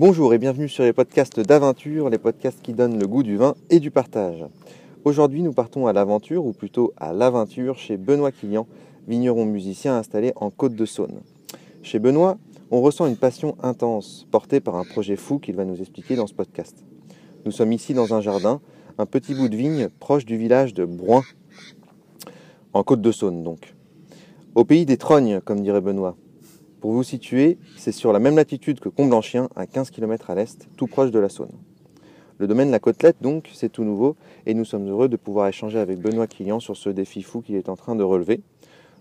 Bonjour 0.00 0.32
et 0.32 0.38
bienvenue 0.38 0.70
sur 0.70 0.82
les 0.82 0.94
podcasts 0.94 1.40
d'aventure, 1.40 2.08
les 2.08 2.16
podcasts 2.16 2.62
qui 2.62 2.72
donnent 2.72 2.98
le 2.98 3.06
goût 3.06 3.22
du 3.22 3.36
vin 3.36 3.54
et 3.68 3.80
du 3.80 3.90
partage. 3.90 4.46
Aujourd'hui, 5.04 5.42
nous 5.42 5.52
partons 5.52 5.88
à 5.88 5.92
l'aventure, 5.92 6.46
ou 6.46 6.54
plutôt 6.54 6.94
à 6.96 7.12
l'aventure, 7.12 7.76
chez 7.76 7.98
Benoît 7.98 8.32
Quillian, 8.32 8.66
vigneron 9.06 9.44
musicien 9.44 9.98
installé 9.98 10.32
en 10.36 10.48
Côte 10.48 10.74
de 10.74 10.86
Saône. 10.86 11.20
Chez 11.82 11.98
Benoît, 11.98 12.38
on 12.70 12.80
ressent 12.80 13.04
une 13.04 13.18
passion 13.18 13.56
intense, 13.62 14.26
portée 14.30 14.60
par 14.60 14.76
un 14.76 14.84
projet 14.84 15.16
fou 15.16 15.38
qu'il 15.38 15.54
va 15.54 15.66
nous 15.66 15.78
expliquer 15.82 16.16
dans 16.16 16.26
ce 16.26 16.32
podcast. 16.32 16.82
Nous 17.44 17.52
sommes 17.52 17.72
ici 17.72 17.92
dans 17.92 18.14
un 18.14 18.22
jardin, 18.22 18.62
un 18.96 19.04
petit 19.04 19.34
bout 19.34 19.50
de 19.50 19.56
vigne 19.56 19.90
proche 20.00 20.24
du 20.24 20.38
village 20.38 20.72
de 20.72 20.86
Broin, 20.86 21.24
en 22.72 22.82
Côte 22.84 23.02
de 23.02 23.12
Saône 23.12 23.42
donc. 23.42 23.74
Au 24.54 24.64
pays 24.64 24.86
des 24.86 24.96
trognes, 24.96 25.42
comme 25.42 25.60
dirait 25.60 25.82
Benoît. 25.82 26.16
Pour 26.80 26.92
vous 26.92 27.02
situer, 27.02 27.58
c'est 27.76 27.92
sur 27.92 28.10
la 28.10 28.18
même 28.18 28.36
latitude 28.36 28.80
que 28.80 28.88
Comblanchien, 28.88 29.50
à 29.54 29.66
15 29.66 29.90
km 29.90 30.30
à 30.30 30.34
l'est, 30.34 30.66
tout 30.78 30.86
proche 30.86 31.10
de 31.10 31.18
la 31.18 31.28
Saône. 31.28 31.52
Le 32.38 32.46
domaine 32.46 32.70
La 32.70 32.78
Côtelette, 32.78 33.18
donc, 33.20 33.50
c'est 33.52 33.68
tout 33.68 33.84
nouveau, 33.84 34.16
et 34.46 34.54
nous 34.54 34.64
sommes 34.64 34.88
heureux 34.88 35.10
de 35.10 35.16
pouvoir 35.16 35.46
échanger 35.46 35.78
avec 35.78 35.98
Benoît 35.98 36.26
Quillian 36.26 36.58
sur 36.58 36.78
ce 36.78 36.88
défi 36.88 37.20
fou 37.20 37.42
qu'il 37.42 37.56
est 37.56 37.68
en 37.68 37.76
train 37.76 37.96
de 37.96 38.02
relever. 38.02 38.40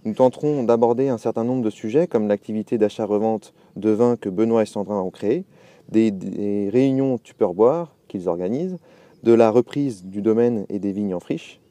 Nous 0.04 0.14
tenterons 0.14 0.64
d'aborder 0.64 1.08
un 1.08 1.18
certain 1.18 1.46
nombre 1.46 1.64
de 1.64 1.70
sujets, 1.70 2.06
comme 2.06 2.28
l'activité 2.28 2.78
d'achat-revente 2.78 3.54
de 3.78 3.92
vin 3.92 4.18
que 4.18 4.28
Benoît 4.28 4.64
et 4.64 4.66
Sandrin 4.66 5.00
ont 5.00 5.10
créé, 5.10 5.46
des, 5.90 6.70
réunions 6.74 7.18
Tupperboire 7.18 7.96
qu'ils 8.10 8.28
organisent, 8.28 8.78
de 9.24 9.32
la 9.32 9.50
reprise 9.52 10.04
du 10.04 10.22
domaine 10.22 10.66
et 10.68 10.80
des 10.80 10.92
vignes 10.92 11.16
en 11.16 11.22
friche, 11.22 11.62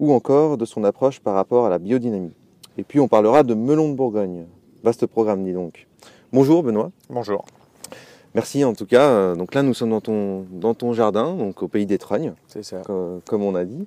ou 0.00 0.12
encore 0.12 0.58
de 0.58 0.64
son 0.64 0.82
approche 0.82 1.20
par 1.20 1.34
rapport 1.34 1.66
à 1.66 1.70
la 1.70 1.78
biodynamie. 1.78 2.34
Et 2.78 2.82
puis 2.82 2.98
on 2.98 3.06
parlera 3.06 3.44
de 3.44 3.54
melon 3.54 3.90
de 3.90 3.94
Bourgogne. 3.94 4.46
Vaste 4.82 5.06
programme, 5.06 5.44
dis 5.44 5.52
donc. 5.52 5.86
Bonjour 6.32 6.62
Benoît. 6.62 6.90
Bonjour. 7.10 7.44
Merci 8.34 8.64
en 8.64 8.72
tout 8.74 8.86
cas. 8.86 9.08
Euh, 9.08 9.34
Donc 9.34 9.54
là, 9.54 9.62
nous 9.62 9.74
sommes 9.74 9.90
dans 9.90 10.00
ton, 10.00 10.46
dans 10.50 10.74
ton 10.74 10.92
jardin, 10.92 11.34
donc 11.34 11.62
au 11.62 11.68
pays 11.68 11.86
des 11.86 11.98
Trognes, 11.98 12.32
C'est 12.46 12.62
ça. 12.62 12.80
co- 12.86 13.20
comme 13.28 13.42
on 13.42 13.54
a 13.54 13.64
dit. 13.64 13.86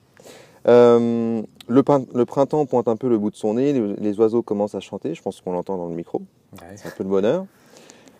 Euh, 0.67 1.41
le, 1.67 1.83
le 2.15 2.25
printemps 2.25 2.65
pointe 2.65 2.87
un 2.87 2.95
peu 2.95 3.09
le 3.09 3.17
bout 3.17 3.31
de 3.31 3.35
son 3.35 3.55
nez, 3.55 3.73
les, 3.73 3.95
les 3.95 4.19
oiseaux 4.19 4.41
commencent 4.43 4.75
à 4.75 4.79
chanter, 4.79 5.13
je 5.15 5.21
pense 5.21 5.41
qu'on 5.41 5.51
l'entend 5.51 5.77
dans 5.77 5.87
le 5.87 5.95
micro, 5.95 6.21
c'est 6.75 6.87
un 6.87 6.91
peu 6.91 7.03
le 7.03 7.09
bonheur. 7.09 7.45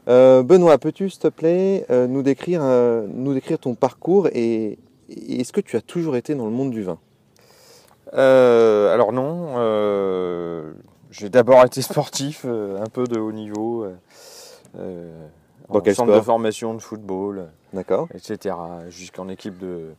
Euh, 0.09 0.44
Benoît, 0.44 0.77
peux-tu 0.77 1.09
s'il 1.09 1.19
te 1.21 1.29
plaît 1.29 1.85
euh, 1.89 2.07
nous, 2.07 2.21
décrire, 2.23 2.61
nous 2.63 3.33
décrire 3.33 3.59
ton 3.59 3.75
parcours 3.75 4.27
et, 4.33 4.77
et 5.09 5.39
est-ce 5.39 5.53
que 5.53 5.61
tu 5.61 5.77
as 5.77 5.81
toujours 5.81 6.17
été 6.17 6.35
dans 6.35 6.45
le 6.45 6.51
monde 6.51 6.71
du 6.71 6.81
vin? 6.83 6.97
Alors 8.11 9.11
non, 9.13 10.72
j'ai 11.14 11.30
d'abord 11.30 11.64
été 11.64 11.81
sportif, 11.81 12.42
euh, 12.45 12.81
un 12.81 12.88
peu 12.88 13.06
de 13.06 13.19
haut 13.19 13.31
niveau, 13.31 13.83
euh, 13.83 13.95
euh, 14.80 15.25
Dans 15.69 15.75
en 15.75 15.81
quel 15.81 15.95
centre 15.95 16.09
sport 16.09 16.19
de 16.19 16.25
formation 16.25 16.73
de 16.73 16.81
football, 16.81 17.47
D'accord 17.72 18.08
etc. 18.14 18.56
Jusqu'en 18.89 19.30
équipe 19.30 19.58
de 19.59 19.94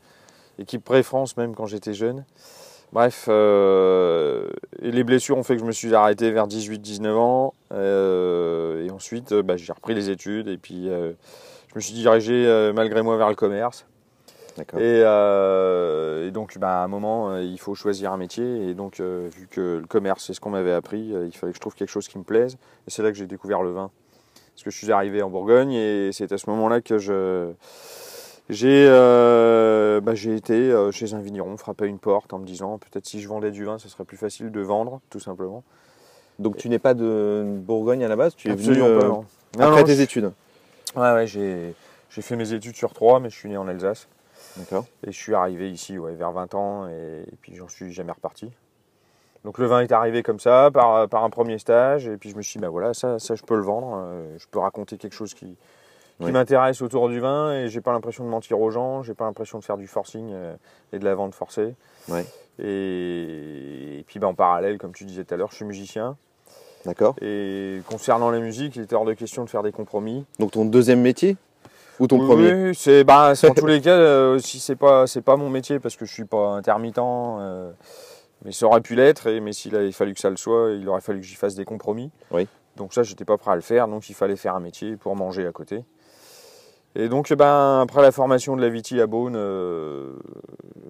équipe 0.59 0.85
pré-France 0.85 1.37
même 1.37 1.55
quand 1.55 1.67
j'étais 1.67 1.95
jeune. 1.95 2.25
Bref, 2.92 3.27
euh, 3.29 4.48
et 4.81 4.92
les 4.92 5.03
blessures 5.03 5.37
ont 5.37 5.42
fait 5.42 5.55
que 5.55 5.61
je 5.61 5.67
me 5.67 5.73
suis 5.73 5.92
arrêté 5.97 6.31
vers 6.31 6.47
18-19 6.47 7.09
ans. 7.17 7.55
euh, 7.73 8.87
et 8.87 8.91
ensuite, 8.92 9.35
bah, 9.35 9.57
j'ai 9.57 9.73
repris 9.73 9.95
les 9.95 10.11
études 10.11 10.47
et 10.47 10.57
puis 10.57 10.89
euh, 10.89 11.12
je 11.70 11.75
me 11.75 11.81
suis 11.81 11.95
dirigé 11.95 12.70
malgré 12.73 13.03
moi 13.03 13.17
vers 13.17 13.29
le 13.29 13.35
commerce. 13.35 13.85
Et, 14.78 15.02
euh, 15.05 16.28
et 16.28 16.30
donc, 16.30 16.58
bah, 16.58 16.80
à 16.80 16.84
un 16.84 16.88
moment, 16.88 17.30
euh, 17.30 17.42
il 17.42 17.58
faut 17.58 17.74
choisir 17.74 18.12
un 18.12 18.16
métier. 18.16 18.69
Et 18.69 18.74
donc, 18.74 19.00
euh, 19.00 19.28
vu 19.34 19.48
que 19.50 19.78
le 19.80 19.86
commerce, 19.86 20.24
c'est 20.27 20.34
ce 20.34 20.41
qu'on 20.41 20.50
m'avait 20.50 20.72
appris, 20.72 21.00
il 21.00 21.33
fallait 21.36 21.52
que 21.52 21.56
je 21.56 21.61
trouve 21.61 21.74
quelque 21.74 21.88
chose 21.91 22.08
qui 22.08 22.19
me 22.19 22.24
plaise. 22.24 22.56
Et 22.86 22.90
c'est 22.90 23.02
là 23.02 23.11
que 23.11 23.17
j'ai 23.18 23.27
découvert 23.27 23.62
le 23.62 23.73
vin. 23.73 23.90
Parce 24.55 24.62
que 24.64 24.70
je 24.70 24.77
suis 24.79 24.92
arrivé 24.92 25.20
en 25.23 25.30
Bourgogne 25.30 25.73
et 25.73 26.11
c'est 26.12 26.30
à 26.30 26.39
ce 26.39 26.48
moment-là 26.51 26.80
que 26.80 26.98
je 26.98 27.51
j'ai 28.51 28.86
euh, 28.89 30.01
bah, 30.01 30.14
j'ai 30.14 30.36
été 30.36 30.73
chez 30.92 31.14
un 31.14 31.18
vigneron, 31.20 31.56
frapper 31.56 31.86
une 31.86 31.98
porte 31.98 32.33
en 32.33 32.39
me 32.39 32.46
disant 32.46 32.79
peut-être 32.79 33.05
si 33.06 33.20
je 33.20 33.27
vendais 33.27 33.50
du 33.50 33.64
vin, 33.64 33.79
ce 33.79 33.89
serait 33.89 34.05
plus 34.05 34.17
facile 34.17 34.52
de 34.52 34.61
vendre, 34.61 35.00
tout 35.11 35.18
simplement. 35.18 35.64
Donc 36.39 36.56
tu 36.56 36.68
n'es 36.68 36.79
pas 36.79 36.95
de 36.95 37.45
Bourgogne 37.45 38.05
à 38.05 38.08
la 38.08 38.14
base, 38.14 38.36
tu 38.36 38.48
es 38.48 38.55
venu 38.55 38.80
euh, 38.80 39.00
pas. 39.00 39.08
non. 39.08 39.24
Après 39.58 39.80
non, 39.80 39.86
tes 39.86 39.96
je- 39.96 40.02
études. 40.02 40.33
Ouais, 40.95 41.12
ouais, 41.12 41.27
j'ai 41.27 41.74
j'ai 42.11 42.23
fait 42.23 42.36
mes 42.36 42.52
études 42.52 42.77
sur 42.77 42.92
trois, 42.92 43.18
mais 43.18 43.30
je 43.30 43.34
suis 43.36 43.48
né 43.48 43.56
en 43.56 43.67
Alsace. 43.67 44.06
Et 45.07 45.13
je 45.13 45.19
suis 45.19 45.35
arrivé 45.35 45.70
ici 45.70 45.98
ouais, 45.98 46.15
vers 46.15 46.33
20 46.33 46.55
ans 46.55 46.89
et, 46.89 47.23
et 47.27 47.37
puis 47.41 47.55
j'en 47.55 47.69
suis 47.69 47.92
jamais 47.92 48.13
reparti. 48.13 48.51
Donc 49.45 49.59
le 49.59 49.67
vin 49.67 49.81
est 49.81 49.92
arrivé 49.92 50.23
comme 50.23 50.41
ça, 50.41 50.70
par, 50.73 51.07
par 51.09 51.23
un 51.23 51.31
premier 51.31 51.59
stage, 51.59 52.09
et 52.09 52.17
puis 52.17 52.31
je 52.31 52.37
me 52.37 52.42
suis 52.42 52.59
dit, 52.59 52.63
bah 52.63 52.70
voilà, 52.70 52.95
ça, 52.95 53.19
ça 53.19 53.35
je 53.35 53.42
peux 53.42 53.57
le 53.57 53.63
vendre, 53.63 54.03
euh, 54.03 54.37
je 54.39 54.47
peux 54.51 54.59
raconter 54.59 54.97
quelque 54.97 55.15
chose 55.15 55.35
qui, 55.35 55.57
m'intéresse 56.20 56.81
autour 56.81 57.11
du 57.11 57.20
vin, 57.20 57.53
et 57.53 57.69
j'ai 57.69 57.83
pas 57.83 57.92
l'impression 57.92 58.25
de 58.25 58.31
mentir 58.31 58.59
aux 58.59 58.70
gens, 58.70 59.03
j'ai 59.03 59.13
pas 59.13 59.27
l'impression 59.27 59.59
de 59.59 59.65
faire 59.65 59.77
du 59.77 59.87
forcing 59.87 60.31
euh, 60.33 60.55
et 60.92 60.98
de 60.98 61.05
la 61.05 61.15
vente 61.15 61.35
forcée. 61.35 61.75
Et 62.59 64.05
puis 64.07 64.19
bah, 64.19 64.29
en 64.29 64.35
parallèle, 64.35 64.79
comme 64.79 64.92
tu 64.92 65.05
disais 65.05 65.25
tout 65.25 65.35
à 65.35 65.36
l'heure, 65.36 65.51
je 65.51 65.57
suis 65.57 65.65
musicien, 65.67 66.17
D'accord. 66.86 67.15
et 67.21 67.81
concernant 67.91 68.31
la 68.31 68.39
musique, 68.39 68.77
il 68.77 68.83
était 68.83 68.95
hors 68.95 69.05
de 69.05 69.13
question 69.13 69.45
de 69.45 69.51
faire 69.51 69.63
des 69.63 69.73
compromis. 69.73 70.25
Donc 70.39 70.53
ton 70.53 70.65
deuxième 70.65 71.03
métier? 71.03 71.36
Ou 72.00 72.06
ton 72.06 72.18
Oui, 72.20 72.27
premier 72.27 72.52
oui, 72.68 72.74
c'est 72.74 73.05
bah, 73.05 73.32
en 73.48 73.55
tous 73.55 73.66
les 73.66 73.80
cas 73.82 73.90
euh, 73.96 74.38
si 74.38 74.58
c'est 74.60 74.77
pas 74.77 75.06
c'est 75.06 75.20
pas 75.22 75.36
mon 75.36 75.48
métier 75.50 75.78
parce 75.78 75.96
que 75.96 76.05
je 76.06 76.12
suis 76.12 76.24
pas 76.24 76.48
intermittent 76.50 76.98
euh, 76.98 77.70
mais 78.44 78.52
ça 78.52 78.66
aurait 78.66 78.80
pu 78.80 78.94
l'être 78.94 79.27
et 79.28 79.40
mais 79.40 79.52
s'il 79.52 79.74
avait 79.77 79.92
fallu 79.92 80.12
que 80.14 80.20
ça 80.20 80.30
le 80.30 80.36
soit 80.36 80.72
il 80.72 80.88
aurait 80.88 81.00
fallu 81.00 81.20
que 81.20 81.27
j'y 81.27 81.36
fasse 81.36 81.55
des 81.55 81.64
compromis 81.64 82.10
Oui. 82.30 82.48
donc 82.77 82.92
ça 82.94 83.02
j'étais 83.02 83.24
pas 83.24 83.36
prêt 83.38 83.52
à 83.52 83.55
le 83.56 83.60
faire 83.60 83.86
donc 83.88 84.08
il 84.10 84.14
fallait 84.14 84.36
faire 84.36 84.55
un 84.56 84.60
métier 84.60 84.96
pour 84.96 85.14
manger 85.16 85.46
à 85.46 85.52
côté 85.52 85.84
et 86.96 87.08
donc 87.08 87.32
ben 87.32 87.80
après 87.82 88.02
la 88.02 88.12
formation 88.12 88.56
de 88.56 88.61
la 88.61 88.68
Viti 88.68 89.00
à 89.00 89.06
Beaune 89.06 89.34
euh, 89.36 90.12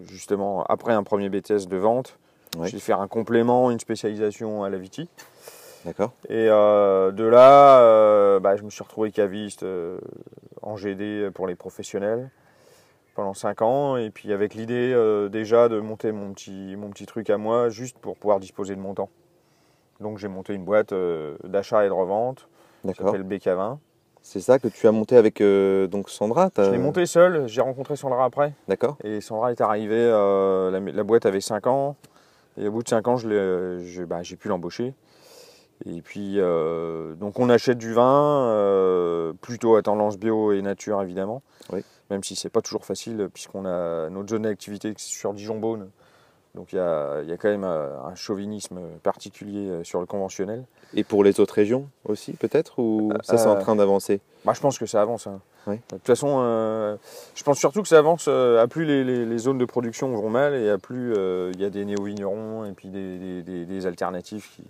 justement 0.08 0.64
après 0.64 0.92
un 0.92 1.02
premier 1.02 1.28
BTS 1.28 1.66
de 1.68 1.76
vente 1.76 2.18
Oui. 2.58 2.68
j'ai 2.70 2.78
fait 2.78 2.92
un 2.94 3.08
complément 3.08 3.70
une 3.70 3.80
spécialisation 3.80 4.64
à 4.64 4.70
la 4.70 4.78
Viti 4.78 5.08
D'accord. 5.84 6.12
et 6.28 6.48
euh, 6.48 7.12
de 7.12 7.24
là, 7.24 7.80
euh, 7.80 8.40
bah, 8.40 8.56
je 8.56 8.62
me 8.62 8.70
suis 8.70 8.82
retrouvé 8.82 9.10
caviste 9.10 9.62
euh, 9.64 9.98
en 10.62 10.76
GD 10.76 11.30
pour 11.34 11.46
les 11.46 11.54
professionnels 11.54 12.30
pendant 13.14 13.34
5 13.34 13.62
ans. 13.62 13.96
Et 13.96 14.10
puis 14.10 14.32
avec 14.32 14.54
l'idée 14.54 14.92
euh, 14.94 15.28
déjà 15.28 15.68
de 15.68 15.80
monter 15.80 16.12
mon 16.12 16.32
petit, 16.32 16.74
mon 16.76 16.88
petit 16.90 17.06
truc 17.06 17.28
à 17.30 17.36
moi, 17.36 17.68
juste 17.68 17.98
pour 17.98 18.16
pouvoir 18.16 18.40
disposer 18.40 18.74
de 18.74 18.80
mon 18.80 18.94
temps. 18.94 19.10
Donc 20.00 20.18
j'ai 20.18 20.28
monté 20.28 20.54
une 20.54 20.64
boîte 20.64 20.92
d'achat 21.44 21.84
et 21.84 21.88
de 21.88 21.92
revente, 21.92 22.48
qui 22.86 22.94
s'appelle 22.94 23.22
BK20. 23.22 23.78
C'est 24.22 24.40
ça 24.40 24.58
que 24.58 24.68
tu 24.68 24.88
as 24.88 24.92
monté 24.92 25.16
avec 25.16 25.40
donc 25.40 26.08
Sandra 26.08 26.50
Je 26.56 26.70
l'ai 26.70 26.78
monté 26.78 27.06
seul, 27.06 27.46
j'ai 27.46 27.60
rencontré 27.60 27.94
Sandra 27.94 28.24
après. 28.24 28.54
D'accord. 28.66 28.96
Et 29.04 29.20
Sandra 29.20 29.52
est 29.52 29.60
arrivée, 29.60 30.08
la, 30.08 30.80
la 30.80 31.02
boîte 31.04 31.26
avait 31.26 31.40
5 31.40 31.66
ans. 31.68 31.96
Et 32.56 32.68
au 32.68 32.72
bout 32.72 32.82
de 32.82 32.88
5 32.88 33.06
ans, 33.06 33.16
bah, 34.08 34.22
j'ai 34.22 34.36
pu 34.36 34.48
l'embaucher. 34.48 34.94
Et 35.86 36.00
puis, 36.02 36.34
euh, 36.38 37.14
donc 37.14 37.38
on 37.38 37.50
achète 37.50 37.78
du 37.78 37.92
vin, 37.92 38.46
euh, 38.48 39.32
plutôt 39.40 39.76
à 39.76 39.82
tendance 39.82 40.16
bio 40.18 40.52
et 40.52 40.62
nature 40.62 41.02
évidemment. 41.02 41.42
Oui. 41.72 41.82
Même 42.10 42.22
si 42.22 42.36
c'est 42.36 42.48
pas 42.50 42.60
toujours 42.62 42.84
facile, 42.84 43.28
puisqu'on 43.32 43.64
a 43.66 44.08
notre 44.10 44.30
zone 44.30 44.42
d'activité 44.42 44.92
sur 44.96 45.32
Dijon-Beaune. 45.34 45.90
Donc 46.54 46.72
il 46.72 46.76
y 46.76 46.78
y 46.78 47.32
a 47.32 47.36
quand 47.36 47.48
même 47.48 47.64
euh, 47.64 47.98
un 48.04 48.14
chauvinisme 48.14 48.78
particulier 49.02 49.80
sur 49.82 50.00
le 50.00 50.06
conventionnel. 50.06 50.64
Et 50.94 51.02
pour 51.02 51.24
les 51.24 51.40
autres 51.40 51.54
régions 51.54 51.88
aussi 52.04 52.34
peut-être 52.34 52.78
ou 52.78 53.12
ça 53.22 53.36
c'est 53.38 53.48
en 53.48 53.56
train 53.56 53.74
d'avancer? 53.74 54.20
Bah, 54.44 54.52
je 54.54 54.60
pense 54.60 54.78
que 54.78 54.86
ça 54.86 55.02
avance. 55.02 55.26
hein. 55.26 55.40
Oui. 55.66 55.76
De 55.76 55.96
toute 55.96 56.06
façon, 56.06 56.36
euh, 56.42 56.96
je 57.34 57.42
pense 57.42 57.58
surtout 57.58 57.80
que 57.82 57.88
ça 57.88 57.98
avance 57.98 58.26
euh, 58.28 58.62
à 58.62 58.68
plus 58.68 58.84
les, 58.84 59.02
les- 59.02 59.24
les 59.24 59.38
zones 59.38 59.56
de 59.58 59.64
production 59.64 60.14
vont 60.14 60.28
mal 60.28 60.54
et 60.54 60.68
à 60.70 60.76
plus 60.78 61.14
euh, 61.16 61.50
il 61.54 61.60
y 61.60 61.64
a 61.64 61.70
des 61.70 61.84
néo-vignerons 61.86 62.66
et 62.66 62.72
puis 62.72 62.90
des, 62.90 63.18
des- 63.18 63.42
des- 63.42 63.64
des 63.64 63.86
alternatives 63.86 64.46
qui, 64.54 64.62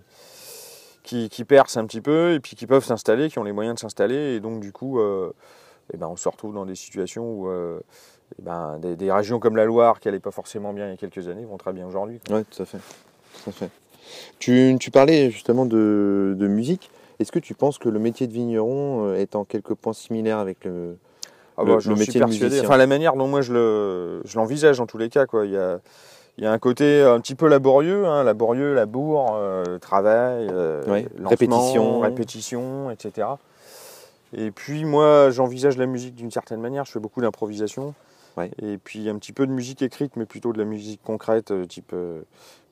qui, 1.05 1.29
qui 1.29 1.45
percent 1.45 1.77
un 1.77 1.87
petit 1.87 2.01
peu 2.01 2.33
et 2.33 2.41
puis 2.41 2.57
qui 2.57 2.67
peuvent 2.67 2.85
s'installer, 2.85 3.29
qui 3.29 3.39
ont 3.39 3.45
les 3.45 3.53
moyens 3.53 3.77
de 3.77 3.81
s'installer. 3.81 4.35
Et 4.35 4.41
donc, 4.41 4.59
du 4.59 4.73
coup, 4.73 4.99
euh, 4.99 5.33
eh 5.93 5.97
ben, 5.97 6.09
on 6.09 6.17
se 6.17 6.29
retrouve 6.29 6.53
dans 6.53 6.67
des 6.67 6.75
situations 6.75 7.31
où 7.31 7.49
euh, 7.49 7.79
eh 8.41 8.43
ben, 8.43 8.79
des, 8.81 8.97
des 8.97 9.13
régions 9.13 9.39
comme 9.39 9.55
la 9.55 9.67
Loire, 9.67 10.01
qui 10.01 10.09
n'allaient 10.09 10.19
pas 10.19 10.33
forcément 10.33 10.73
bien 10.73 10.87
il 10.87 10.91
y 10.91 10.95
a 10.95 10.97
quelques 10.97 11.29
années, 11.29 11.45
vont 11.45 11.59
très 11.59 11.73
bien 11.73 11.87
aujourd'hui. 11.87 12.19
Oui, 12.31 12.45
tout 12.45 12.63
à 12.63 12.65
fait. 12.65 12.79
Tout 13.45 13.51
à 13.51 13.53
fait. 13.53 13.71
Tu, 14.39 14.77
tu 14.81 14.91
parlais 14.91 15.31
justement 15.31 15.67
de, 15.67 16.35
de 16.37 16.47
musique. 16.49 16.91
Est-ce 17.21 17.31
que 17.31 17.39
tu 17.39 17.55
penses 17.55 17.79
que 17.79 17.89
le 17.89 18.01
métier 18.01 18.27
de 18.27 18.33
vigneron 18.33 19.07
euh, 19.07 19.15
est 19.15 19.37
en 19.37 19.45
quelques 19.45 19.75
points 19.75 19.93
similaire 19.93 20.39
avec 20.39 20.65
le... 20.65 20.97
Ah 21.57 21.65
bah, 21.65 21.75
le 21.75 21.81
suis 21.81 21.91
métier 21.91 22.15
de 22.15 22.19
persuadé. 22.25 22.45
musicien? 22.47 22.65
Enfin, 22.65 22.77
la 22.77 22.89
manière 22.89 23.15
dont 23.15 23.29
moi 23.29 23.41
je 23.41 23.53
le, 23.53 24.23
je 24.25 24.37
l'envisage 24.37 24.81
en 24.81 24.87
tous 24.87 24.99
les 24.99 25.09
cas, 25.09 25.27
quoi. 25.27 25.47
Il 25.47 25.53
y 25.53 25.57
a, 25.57 25.81
il 26.39 26.45
y 26.45 26.47
a 26.47 26.53
un 26.53 26.59
côté 26.59 27.03
un 27.03 27.21
petit 27.21 27.37
peu 27.37 27.47
laborieux, 27.49 28.07
hein, 28.07 28.25
laborieux, 28.25 28.75
labour, 28.75 29.35
euh, 29.35 29.79
travail, 29.79 30.49
euh, 30.51 30.83
répétition. 31.25 32.01
répétition, 32.01 32.91
etc. 32.91 33.29
Et 34.33 34.51
puis 34.51 34.85
moi, 34.85 35.31
j'envisage 35.31 35.77
la 35.77 35.87
musique 35.87 36.17
d'une 36.17 36.33
certaine 36.33 36.61
manière. 36.61 36.85
Je 36.85 36.93
fais 36.93 37.01
beaucoup 37.01 37.21
d'improvisation. 37.21 37.95
Et 38.61 38.79
puis 38.79 39.09
un 39.09 39.17
petit 39.17 39.33
peu 39.33 39.47
de 39.47 39.53
musique 39.53 39.81
écrite, 39.81 40.17
mais 40.17 40.27
plutôt 40.27 40.53
de 40.53 40.59
la 40.59 40.65
musique 40.65 41.01
concrète, 41.05 41.53
euh, 41.53 41.67
type 41.67 41.95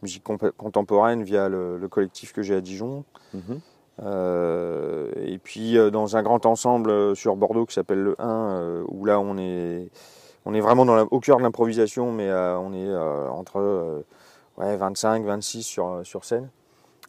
musique 0.03 0.25
contemporaine 0.25 1.23
via 1.23 1.49
le, 1.49 1.79
le 1.79 1.88
collectif 1.88 2.32
que 2.32 2.43
j'ai 2.43 2.56
à 2.56 2.61
Dijon. 2.61 3.05
Mhm. 3.32 3.61
et 4.00 5.38
puis 5.38 5.76
dans 5.93 6.17
un 6.17 6.23
grand 6.25 6.44
ensemble 6.47 7.15
sur 7.15 7.37
Bordeaux 7.37 7.67
qui 7.67 7.75
s'appelle 7.75 8.03
le 8.03 8.17
1, 8.20 8.82
où 8.88 9.05
là 9.05 9.20
on 9.20 9.38
est, 9.38 9.88
on 10.44 10.55
est 10.55 10.61
vraiment 10.61 10.85
dans 10.85 11.06
au 11.11 11.21
cœur 11.21 11.39
de 11.39 11.43
l'improvisation, 11.43 12.12
mais 12.12 12.31
on 12.33 12.73
est 12.73 12.97
entre 13.31 14.05
ouais, 14.59 14.77
25, 14.77 15.25
26 15.25 15.62
sur, 15.62 16.00
sur 16.05 16.25
scène. 16.25 16.49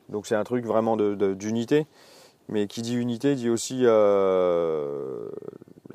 Donc 0.09 0.27
c'est 0.27 0.35
un 0.35 0.43
truc 0.43 0.65
vraiment 0.65 0.97
d'unité. 0.97 1.87
Mais 2.49 2.67
qui 2.67 2.81
dit 2.81 2.95
unité 2.95 3.35
dit 3.35 3.49
aussi 3.49 3.83
la 3.83 5.29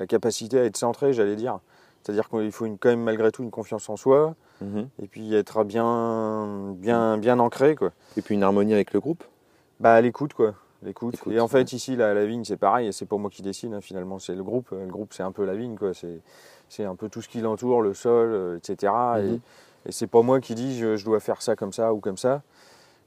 capacité 0.07 0.59
à 0.59 0.65
être 0.65 0.77
centré, 0.77 1.13
j'allais 1.13 1.35
dire. 1.35 1.59
C'est-à-dire 2.03 2.29
qu'il 2.29 2.51
faut 2.51 2.65
une, 2.65 2.77
quand 2.77 2.89
même 2.89 3.03
malgré 3.03 3.31
tout 3.31 3.43
une 3.43 3.51
confiance 3.51 3.89
en 3.89 3.97
soi, 3.97 4.35
mhm. 4.61 4.87
et 5.01 5.07
puis 5.07 5.33
être 5.35 5.63
bien, 5.63 6.73
bien, 6.77 7.17
bien 7.17 7.39
ancré. 7.39 7.75
Quoi. 7.75 7.91
Et 8.17 8.21
puis 8.21 8.35
une 8.35 8.43
harmonie 8.43 8.73
avec 8.73 8.93
le 8.93 8.99
groupe 8.99 9.23
Bah 9.79 9.99
l'écoute 10.01 10.33
quoi. 10.33 10.53
L'écoute. 10.81 11.15
Et 11.29 11.41
en 11.41 11.49
fait 11.49 11.73
ici 11.73 11.97
la, 11.97 12.13
la 12.13 12.25
vigne 12.25 12.45
c'est 12.45 12.57
pareil, 12.57 12.93
c'est 12.93 13.05
pas 13.05 13.17
moi 13.17 13.29
qui 13.29 13.41
dessine 13.41 13.73
hein, 13.73 13.81
finalement, 13.81 14.17
c'est 14.17 14.33
le 14.33 14.43
groupe. 14.43 14.69
Le 14.71 14.87
groupe 14.87 15.13
c'est 15.13 15.23
un 15.23 15.31
peu 15.31 15.45
la 15.45 15.55
vigne 15.55 15.75
quoi. 15.75 15.93
C'est 15.93 16.21
un 16.79 16.95
peu 16.95 17.09
tout 17.09 17.21
ce 17.21 17.29
qui 17.29 17.41
l'entoure, 17.41 17.81
le 17.81 17.93
sol, 17.93 18.29
euh, 18.31 18.57
etc. 18.57 18.93
Et, 19.17 19.21
mhm. 19.23 19.39
et 19.85 19.91
c'est 19.91 20.07
pas 20.07 20.21
moi 20.21 20.39
qui 20.39 20.55
dis 20.55 20.77
je, 20.77 20.95
je, 20.95 21.05
dois 21.05 21.19
faire 21.19 21.41
ça 21.41 21.55
comme 21.55 21.73
ça 21.73 21.93
ou 21.93 21.99
comme 21.99 22.17
ça. 22.17 22.41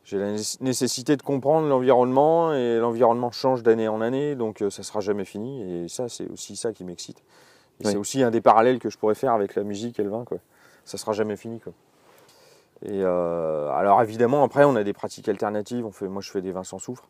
J'ai 0.04 0.18
la 0.18 0.32
nécessité 0.60 1.16
de 1.16 1.22
comprendre 1.22 1.68
l'environnement 1.68 2.52
et 2.52 2.78
l'environnement 2.78 3.30
change 3.30 3.62
d'année 3.62 3.86
en 3.86 4.00
année, 4.00 4.34
donc 4.34 4.60
euh, 4.60 4.68
ça 4.68 4.82
sera 4.82 5.00
jamais 5.00 5.24
fini. 5.24 5.62
Et 5.62 5.88
ça 5.88 6.08
c'est 6.08 6.28
aussi 6.28 6.56
ça 6.56 6.72
qui 6.72 6.84
m'excite. 6.84 7.22
C'est 7.80 7.96
aussi 7.96 8.22
un 8.22 8.30
des 8.30 8.40
parallèles 8.40 8.78
que 8.78 8.90
je 8.90 8.98
pourrais 8.98 9.16
faire 9.16 9.32
avec 9.32 9.56
la 9.56 9.64
musique 9.64 9.98
et 9.98 10.04
le 10.04 10.10
vin. 10.10 10.24
Quoi. 10.24 10.38
Ça 10.84 10.98
sera 10.98 11.12
jamais 11.12 11.36
fini. 11.36 11.58
Quoi. 11.58 11.72
Et 12.84 13.02
euh, 13.02 13.70
alors 13.70 14.02
évidemment, 14.02 14.44
après, 14.44 14.64
on 14.64 14.76
a 14.76 14.84
des 14.84 14.92
pratiques 14.92 15.28
alternatives. 15.28 15.84
On 15.86 15.92
fait, 15.92 16.08
moi, 16.08 16.22
je 16.22 16.30
fais 16.30 16.42
des 16.42 16.52
vins 16.52 16.64
sans 16.64 16.78
soufre. 16.78 17.08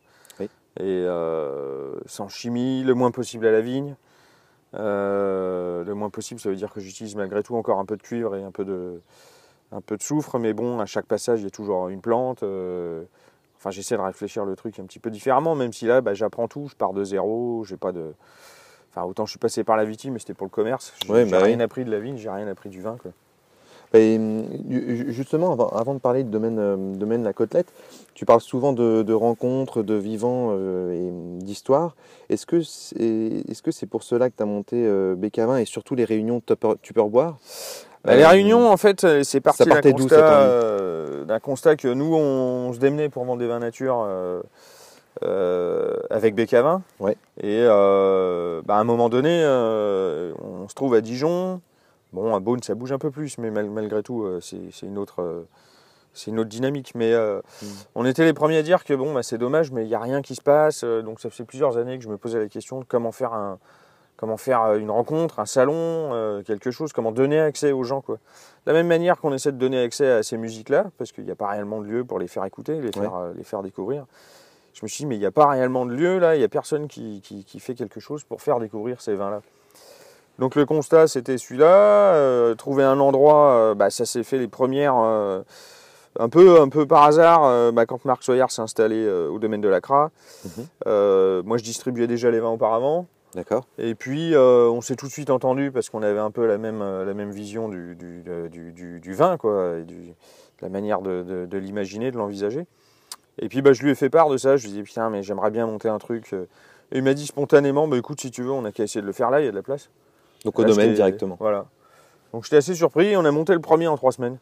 Et 0.79 0.85
euh, 0.85 1.93
sans 2.07 2.29
chimie, 2.29 2.83
le 2.83 2.95
moins 2.95 3.11
possible 3.11 3.45
à 3.45 3.51
la 3.51 3.61
vigne. 3.61 3.95
Euh, 4.75 5.83
le 5.83 5.93
moins 5.93 6.09
possible, 6.09 6.39
ça 6.39 6.49
veut 6.49 6.55
dire 6.55 6.71
que 6.71 6.79
j'utilise 6.79 7.15
malgré 7.15 7.43
tout 7.43 7.55
encore 7.55 7.79
un 7.79 7.85
peu 7.85 7.97
de 7.97 8.01
cuivre 8.01 8.35
et 8.35 8.43
un 8.43 8.51
peu 8.51 8.65
de, 8.65 9.01
un 9.71 9.81
peu 9.81 9.97
de 9.97 10.01
soufre. 10.01 10.39
Mais 10.39 10.53
bon, 10.53 10.79
à 10.79 10.85
chaque 10.85 11.05
passage, 11.05 11.41
il 11.41 11.43
y 11.43 11.47
a 11.47 11.51
toujours 11.51 11.89
une 11.89 12.01
plante. 12.01 12.43
enfin, 12.43 13.69
j'essaie 13.69 13.95
de 13.95 14.01
réfléchir 14.01 14.45
le 14.45 14.55
truc 14.55 14.79
un 14.79 14.85
petit 14.85 14.99
peu 14.99 15.09
différemment, 15.09 15.55
même 15.55 15.73
si 15.73 15.85
là, 15.85 16.01
bah, 16.01 16.13
j'apprends 16.13 16.47
tout. 16.47 16.67
Je 16.69 16.75
pars 16.75 16.93
de 16.93 17.03
zéro. 17.03 17.63
J'ai 17.65 17.77
pas 17.77 17.91
de 17.91 18.13
Enfin, 18.95 19.07
autant 19.07 19.25
je 19.25 19.31
suis 19.31 19.39
passé 19.39 19.63
par 19.63 19.75
la 19.75 19.85
vigne, 19.85 20.11
mais 20.11 20.19
c'était 20.19 20.35
pour 20.35 20.45
le 20.45 20.51
commerce. 20.51 20.93
J'ai 21.07 21.25
bah 21.25 21.39
rien 21.39 21.59
appris 21.61 21.83
de 21.83 21.89
la 21.89 21.99
vigne, 21.99 22.17
j'ai 22.17 22.29
rien 22.29 22.47
appris 22.47 22.69
du 22.69 22.79
vin. 22.79 22.95
Quoi. 23.01 23.11
Et 23.95 24.19
justement, 25.09 25.53
avant, 25.71 25.93
de 25.93 25.99
parler 25.99 26.23
de 26.23 26.29
domaine, 26.29 26.57
euh, 26.57 26.75
domaine 26.95 27.23
la 27.23 27.33
côtelette, 27.33 27.71
tu 28.15 28.25
parles 28.25 28.41
souvent 28.41 28.73
de, 28.73 29.13
rencontres, 29.13 29.83
de 29.83 29.93
vivants 29.93 30.49
euh, 30.51 30.93
et 30.93 31.43
d'histoires. 31.43 31.95
Est-ce 32.29 32.45
que 32.45 32.61
c'est 32.61 32.95
est 32.99 33.53
-ce 33.53 33.71
c'est 33.71 33.85
pour 33.85 34.03
cela 34.03 34.29
que 34.29 34.35
tu 34.37 34.43
as 34.43 34.47
monté 34.47 34.77
euh, 34.77 35.15
BK20 35.15 35.61
et 35.61 35.65
surtout 35.65 35.93
les 35.93 36.05
réunions 36.05 36.41
Tupperboire 36.81 37.37
bah, 38.03 38.15
Les 38.15 38.25
réunions, 38.25 38.67
en 38.67 38.77
fait, 38.77 39.05
c'est 39.23 39.41
parti 39.41 39.63
d'un 39.65 39.81
constat, 39.81 41.39
constat, 41.43 41.75
que 41.75 41.93
nous, 41.93 42.15
on, 42.15 42.73
se 42.73 42.79
démenait 42.79 43.09
pour 43.09 43.25
vendre 43.25 43.39
des 43.39 43.47
vins 43.47 43.59
nature 43.59 44.07
euh, 45.23 45.93
avec 46.09 46.35
BK20. 46.35 46.81
Ouais. 46.99 47.15
Et 47.41 47.59
euh, 47.61 48.61
bah, 48.65 48.75
à 48.75 48.79
un 48.79 48.83
moment 48.83 49.09
donné, 49.09 49.41
euh, 49.43 50.33
on 50.41 50.67
se 50.67 50.73
trouve 50.73 50.95
à 50.95 51.01
Dijon. 51.01 51.61
Bon, 52.13 52.35
à 52.35 52.39
Beaune, 52.39 52.61
ça 52.61 52.75
bouge 52.75 52.91
un 52.91 52.99
peu 52.99 53.11
plus, 53.11 53.37
mais 53.37 53.51
malgré 53.51 54.03
tout, 54.03 54.27
c'est 54.41 54.85
une 54.85 54.97
autre 54.97 55.45
c'est 56.15 56.29
une 56.29 56.39
autre 56.39 56.49
dynamique. 56.49 56.93
Mais 56.93 57.11
mm. 57.11 57.65
on 57.95 58.05
était 58.05 58.23
les 58.23 58.33
premiers 58.33 58.57
à 58.57 58.61
dire 58.61 58.83
que 58.83 58.93
bon, 58.93 59.13
bah, 59.13 59.23
c'est 59.23 59.39
dommage, 59.39 59.71
mais 59.71 59.83
il 59.83 59.87
n'y 59.87 59.95
a 59.95 59.99
rien 59.99 60.21
qui 60.21 60.35
se 60.35 60.41
passe. 60.41 60.83
Donc 60.83 61.19
ça 61.19 61.29
fait 61.29 61.43
plusieurs 61.43 61.77
années 61.77 61.97
que 61.97 62.03
je 62.03 62.09
me 62.09 62.17
posais 62.17 62.39
la 62.39 62.47
question 62.47 62.79
de 62.79 62.85
comment 62.85 63.11
faire, 63.11 63.33
un, 63.33 63.57
comment 64.15 64.37
faire 64.37 64.75
une 64.75 64.91
rencontre, 64.91 65.39
un 65.39 65.47
salon, 65.47 66.43
quelque 66.45 66.69
chose, 66.69 66.93
comment 66.93 67.11
donner 67.11 67.39
accès 67.39 67.71
aux 67.71 67.83
gens. 67.83 68.01
Quoi. 68.01 68.17
De 68.65 68.71
la 68.71 68.73
même 68.73 68.87
manière 68.87 69.19
qu'on 69.19 69.33
essaie 69.33 69.51
de 69.51 69.57
donner 69.57 69.81
accès 69.81 70.07
à 70.07 70.23
ces 70.23 70.37
musiques-là, 70.37 70.91
parce 70.99 71.11
qu'il 71.11 71.23
n'y 71.23 71.31
a 71.31 71.35
pas 71.35 71.47
réellement 71.47 71.81
de 71.81 71.87
lieu 71.87 72.03
pour 72.03 72.19
les 72.19 72.27
faire 72.27 72.45
écouter, 72.45 72.79
les 72.79 72.91
faire, 72.91 73.31
les 73.35 73.43
faire 73.43 73.63
découvrir 73.63 74.05
je 74.73 74.79
me 74.83 74.87
suis 74.87 75.03
dit, 75.03 75.05
mais 75.05 75.15
il 75.15 75.19
n'y 75.19 75.25
a 75.25 75.31
pas 75.31 75.47
réellement 75.47 75.85
de 75.85 75.93
lieu 75.93 76.19
là, 76.19 76.35
il 76.35 76.39
n'y 76.39 76.43
a 76.43 76.49
personne 76.49 76.87
qui, 76.87 77.21
fait 77.59 77.75
quelque 77.75 77.99
chose 77.99 78.23
pour 78.23 78.41
faire 78.41 78.59
découvrir 78.59 79.01
ces 79.01 79.15
vins-là. 79.15 79.41
Donc 80.39 80.55
le 80.55 80.65
constat, 80.65 81.07
c'était 81.07 81.37
celui-là. 81.37 82.15
Euh, 82.15 82.55
trouver 82.55 82.83
un 82.83 82.99
endroit, 82.99 83.51
euh, 83.51 83.75
bah, 83.75 83.89
ça 83.89 84.05
s'est 84.05 84.23
fait 84.23 84.37
les 84.37 84.47
premières, 84.47 84.95
euh, 84.97 85.41
un, 86.19 86.29
peu, 86.29 86.59
un 86.59 86.69
peu 86.69 86.85
par 86.85 87.03
hasard, 87.03 87.71
bah, 87.71 87.85
quand 87.85 88.03
Marc 88.05 88.23
Soyer 88.23 88.45
s'est 88.49 88.61
installé 88.61 89.07
au 89.07 89.39
domaine 89.39 89.61
de 89.61 89.69
la 89.69 89.81
CRA. 89.81 90.11
Mhm. 90.45 91.43
moi, 91.45 91.57
je 91.57 91.63
distribuais 91.63 92.07
déjà 92.07 92.31
les 92.31 92.39
vins 92.39 92.49
auparavant. 92.49 93.05
D'accord. 93.35 93.65
Et 93.79 93.95
puis, 93.95 94.35
on 94.35 94.81
s'est 94.81 94.95
tout 94.95 95.07
de 95.07 95.11
suite 95.11 95.29
entendu 95.29 95.71
parce 95.71 95.89
qu'on 95.89 96.03
avait 96.03 96.19
un 96.19 96.31
peu 96.31 96.45
la 96.45 96.57
même, 96.57 96.79
la 96.79 97.13
même 97.13 97.31
vision 97.31 97.67
du, 97.69 97.95
du, 97.95 99.13
vin, 99.13 99.37
quoi, 99.37 99.77
et 99.79 99.83
de 99.83 99.95
la 100.61 100.69
manière 100.69 101.01
de, 101.01 101.45
de 101.49 101.57
l'imaginer, 101.57 102.11
de 102.11 102.17
l'envisager. 102.17 102.65
Et 103.39 103.49
puis 103.49 103.63
bah, 103.63 103.73
je 103.73 103.81
lui 103.81 103.89
ai 103.89 103.95
fait 103.95 104.11
part 104.11 104.29
de 104.29 104.37
ça, 104.37 104.57
je 104.57 104.67
lui 104.67 104.73
ai 104.73 104.75
dit 104.77 104.83
putain 104.83 105.09
mais 105.09 105.23
j'aimerais 105.23 105.49
bien 105.49 105.65
monter 105.65 105.89
un 105.89 105.97
truc. 105.97 106.33
Et 106.91 106.97
il 106.99 107.03
m'a 107.03 107.15
dit 107.15 107.25
spontanément, 107.25 107.87
bah 107.87 107.97
écoute 107.97 108.21
si 108.21 108.29
tu 108.29 108.43
veux, 108.43 108.51
on 108.51 108.63
a 108.65 108.71
qu'à 108.71 108.83
essayer 108.83 109.01
de 109.01 109.07
le 109.07 109.13
faire 109.13 109.31
là, 109.31 109.41
il 109.41 109.45
y 109.45 109.47
a 109.47 109.51
de 109.51 109.55
la 109.55 109.63
place. 109.63 109.89
Donc 110.43 110.59
au 110.59 110.63
domaine 110.63 110.93
directement. 110.93 111.37
Voilà. 111.39 111.65
Donc 112.33 112.43
j'étais 112.43 112.57
assez 112.57 112.75
surpris, 112.75 113.15
on 113.15 113.25
a 113.25 113.31
monté 113.31 113.53
le 113.53 113.61
premier 113.61 113.87
en 113.87 113.95
trois 113.95 114.11
semaines. 114.11 114.37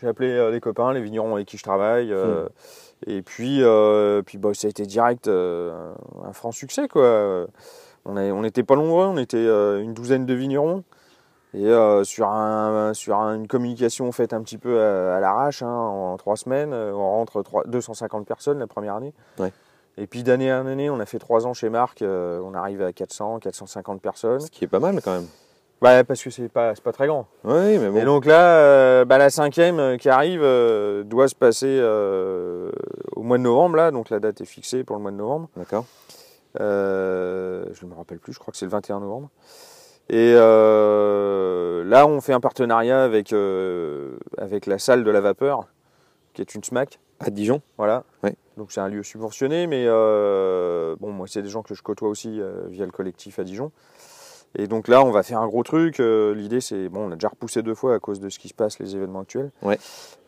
J'ai 0.00 0.08
appelé 0.08 0.28
euh, 0.28 0.50
les 0.50 0.60
copains, 0.60 0.92
les 0.92 1.00
vignerons 1.00 1.34
avec 1.34 1.46
qui 1.46 1.56
je 1.56 1.62
travaille. 1.62 2.12
Euh, 2.12 2.44
hmm. 2.44 3.10
Et 3.10 3.22
puis, 3.22 3.62
euh, 3.62 4.22
puis 4.22 4.38
bah, 4.38 4.50
ça 4.52 4.66
a 4.66 4.70
été 4.70 4.84
direct 4.84 5.28
un 5.28 6.32
franc 6.32 6.52
succès. 6.52 6.88
Quoi. 6.88 7.46
On 8.04 8.42
n'était 8.42 8.62
pas 8.62 8.76
nombreux, 8.76 9.06
on 9.06 9.16
était 9.16 9.46
une 9.46 9.94
douzaine 9.94 10.26
de 10.26 10.34
vignerons. 10.34 10.84
Et 11.54 11.70
sur, 12.02 12.28
un, 12.28 12.94
sur 12.94 13.16
une 13.16 13.46
communication 13.46 14.10
faite 14.10 14.32
un 14.32 14.42
petit 14.42 14.58
peu 14.58 14.80
à, 14.80 15.20
l'arrache, 15.20 15.62
hein, 15.62 15.68
en, 15.68 16.16
trois 16.16 16.36
semaines, 16.36 16.74
on 16.74 16.98
rentre 16.98 17.44
250 17.66 18.26
personnes 18.26 18.58
la 18.58 18.66
première 18.66 18.96
année. 18.96 19.12
Et 19.96 20.06
puis 20.06 20.22
d'année 20.22 20.52
en 20.52 20.66
année, 20.66 20.90
on 20.90 20.98
a 21.00 21.06
fait 21.06 21.18
trois 21.18 21.46
ans 21.46 21.54
chez 21.54 21.68
Marc, 21.68 22.02
euh, 22.02 22.40
on 22.44 22.54
arrive 22.54 22.82
à 22.82 22.92
400, 22.92 23.38
450 23.38 24.00
personnes. 24.00 24.40
Ce 24.40 24.50
qui 24.50 24.64
est 24.64 24.68
pas 24.68 24.80
mal 24.80 25.00
quand 25.02 25.14
même. 25.14 25.26
Ouais, 25.82 26.02
parce 26.02 26.22
que 26.22 26.30
c'est 26.30 26.48
pas, 26.48 26.72
pas 26.74 26.92
très 26.92 27.06
grand. 27.06 27.26
Oui, 27.44 27.78
mais 27.78 27.90
bon. 27.90 27.98
Et 27.98 28.04
donc 28.04 28.24
là, 28.24 29.04
bah, 29.04 29.18
la 29.18 29.28
cinquième 29.28 29.98
qui 29.98 30.08
arrive 30.08 30.40
doit 31.04 31.28
se 31.28 31.34
passer 31.34 31.78
au 33.14 33.22
mois 33.22 33.38
de 33.38 33.42
novembre, 33.42 33.76
là, 33.76 33.90
donc 33.90 34.08
la 34.08 34.18
date 34.18 34.40
est 34.40 34.46
fixée 34.46 34.82
pour 34.82 34.96
le 34.96 35.02
mois 35.02 35.10
de 35.10 35.16
novembre. 35.16 35.48
D'accord. 35.56 35.84
je 36.58 36.62
ne 36.64 37.90
me 37.90 37.94
rappelle 37.94 38.18
plus, 38.18 38.32
je 38.32 38.38
crois 38.38 38.52
que 38.52 38.56
c'est 38.56 38.64
le 38.64 38.70
21 38.70 39.00
novembre. 39.00 39.28
Et 40.10 40.34
euh, 40.36 41.82
là, 41.84 42.06
on 42.06 42.20
fait 42.20 42.34
un 42.34 42.40
partenariat 42.40 43.02
avec, 43.02 43.32
euh, 43.32 44.18
avec 44.36 44.66
la 44.66 44.78
salle 44.78 45.02
de 45.02 45.10
la 45.10 45.20
vapeur, 45.20 45.66
qui 46.34 46.42
est 46.42 46.54
une 46.54 46.62
SMAC. 46.62 47.00
À 47.20 47.30
Dijon 47.30 47.62
Voilà. 47.78 48.04
Donc 48.56 48.70
c'est 48.70 48.80
un 48.80 48.88
lieu 48.88 49.02
subventionné, 49.02 49.66
mais 49.66 49.84
euh, 49.86 50.96
bon, 51.00 51.10
moi, 51.10 51.26
c'est 51.28 51.42
des 51.42 51.48
gens 51.48 51.62
que 51.62 51.74
je 51.74 51.82
côtoie 51.82 52.08
aussi 52.08 52.40
via 52.68 52.84
le 52.84 52.92
collectif 52.92 53.38
à 53.38 53.44
Dijon. 53.44 53.72
Et 54.56 54.68
donc 54.68 54.86
là, 54.86 55.02
on 55.04 55.10
va 55.10 55.24
faire 55.24 55.40
un 55.40 55.46
gros 55.48 55.64
truc. 55.64 55.98
L'idée, 55.98 56.60
c'est 56.60 56.88
bon, 56.88 57.08
on 57.08 57.12
a 57.12 57.14
déjà 57.14 57.28
repoussé 57.28 57.62
deux 57.62 57.74
fois 57.74 57.94
à 57.94 57.98
cause 57.98 58.20
de 58.20 58.28
ce 58.28 58.38
qui 58.38 58.48
se 58.48 58.54
passe, 58.54 58.78
les 58.78 58.94
événements 58.94 59.20
actuels. 59.20 59.50
Ouais. 59.62 59.78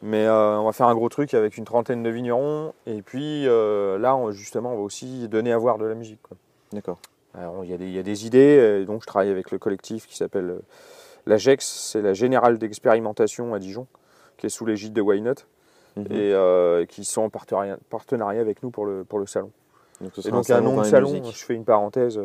Mais 0.02 0.28
on 0.28 0.64
va 0.64 0.72
faire 0.72 0.88
un 0.88 0.94
gros 0.94 1.08
truc 1.08 1.34
avec 1.34 1.56
une 1.56 1.64
trentaine 1.64 2.02
de 2.02 2.10
vignerons. 2.10 2.72
Et 2.86 3.02
puis 3.02 3.44
là, 3.44 4.18
justement, 4.30 4.72
on 4.72 4.76
va 4.76 4.82
aussi 4.82 5.28
donner 5.28 5.52
à 5.52 5.58
voir 5.58 5.78
de 5.78 5.84
la 5.84 5.94
musique. 5.94 6.20
D'accord 6.72 6.98
il, 7.64 7.70
y 7.70 7.98
a 7.98 8.02
des, 8.02 8.26
idées, 8.26 8.58
euh, 8.58 8.84
donc 8.84 9.02
je 9.02 9.06
travaille 9.06 9.30
avec 9.30 9.50
le 9.50 9.58
collectif 9.58 10.06
qui 10.06 10.16
s'appelle 10.16 10.50
euh, 10.50 10.62
l'AGEX, 11.26 11.66
c'est 11.66 12.02
la 12.02 12.14
Générale 12.14 12.58
d'expérimentation 12.58 13.54
à 13.54 13.58
Dijon, 13.58 13.86
qui 14.36 14.46
est 14.46 14.50
sous 14.50 14.64
l'égide 14.64 14.92
de 14.92 15.00
Why 15.00 15.22
Mhm. 15.96 16.06
et 16.10 16.32
euh, 16.32 16.84
qui 16.86 17.04
sont 17.04 17.22
en 17.22 17.30
partenariat, 17.30 18.40
avec 18.40 18.62
nous 18.62 18.70
pour 18.70 18.86
le, 18.86 19.04
pour 19.04 19.18
le 19.18 19.26
salon. 19.26 19.50
Donc, 20.02 20.12
et 20.26 20.30
donc 20.30 20.50
un, 20.50 20.60
nom 20.60 20.76
de 20.76 20.84
salon, 20.84 21.22
je 21.24 21.44
fais 21.44 21.54
une 21.54 21.64
parenthèse. 21.64 22.20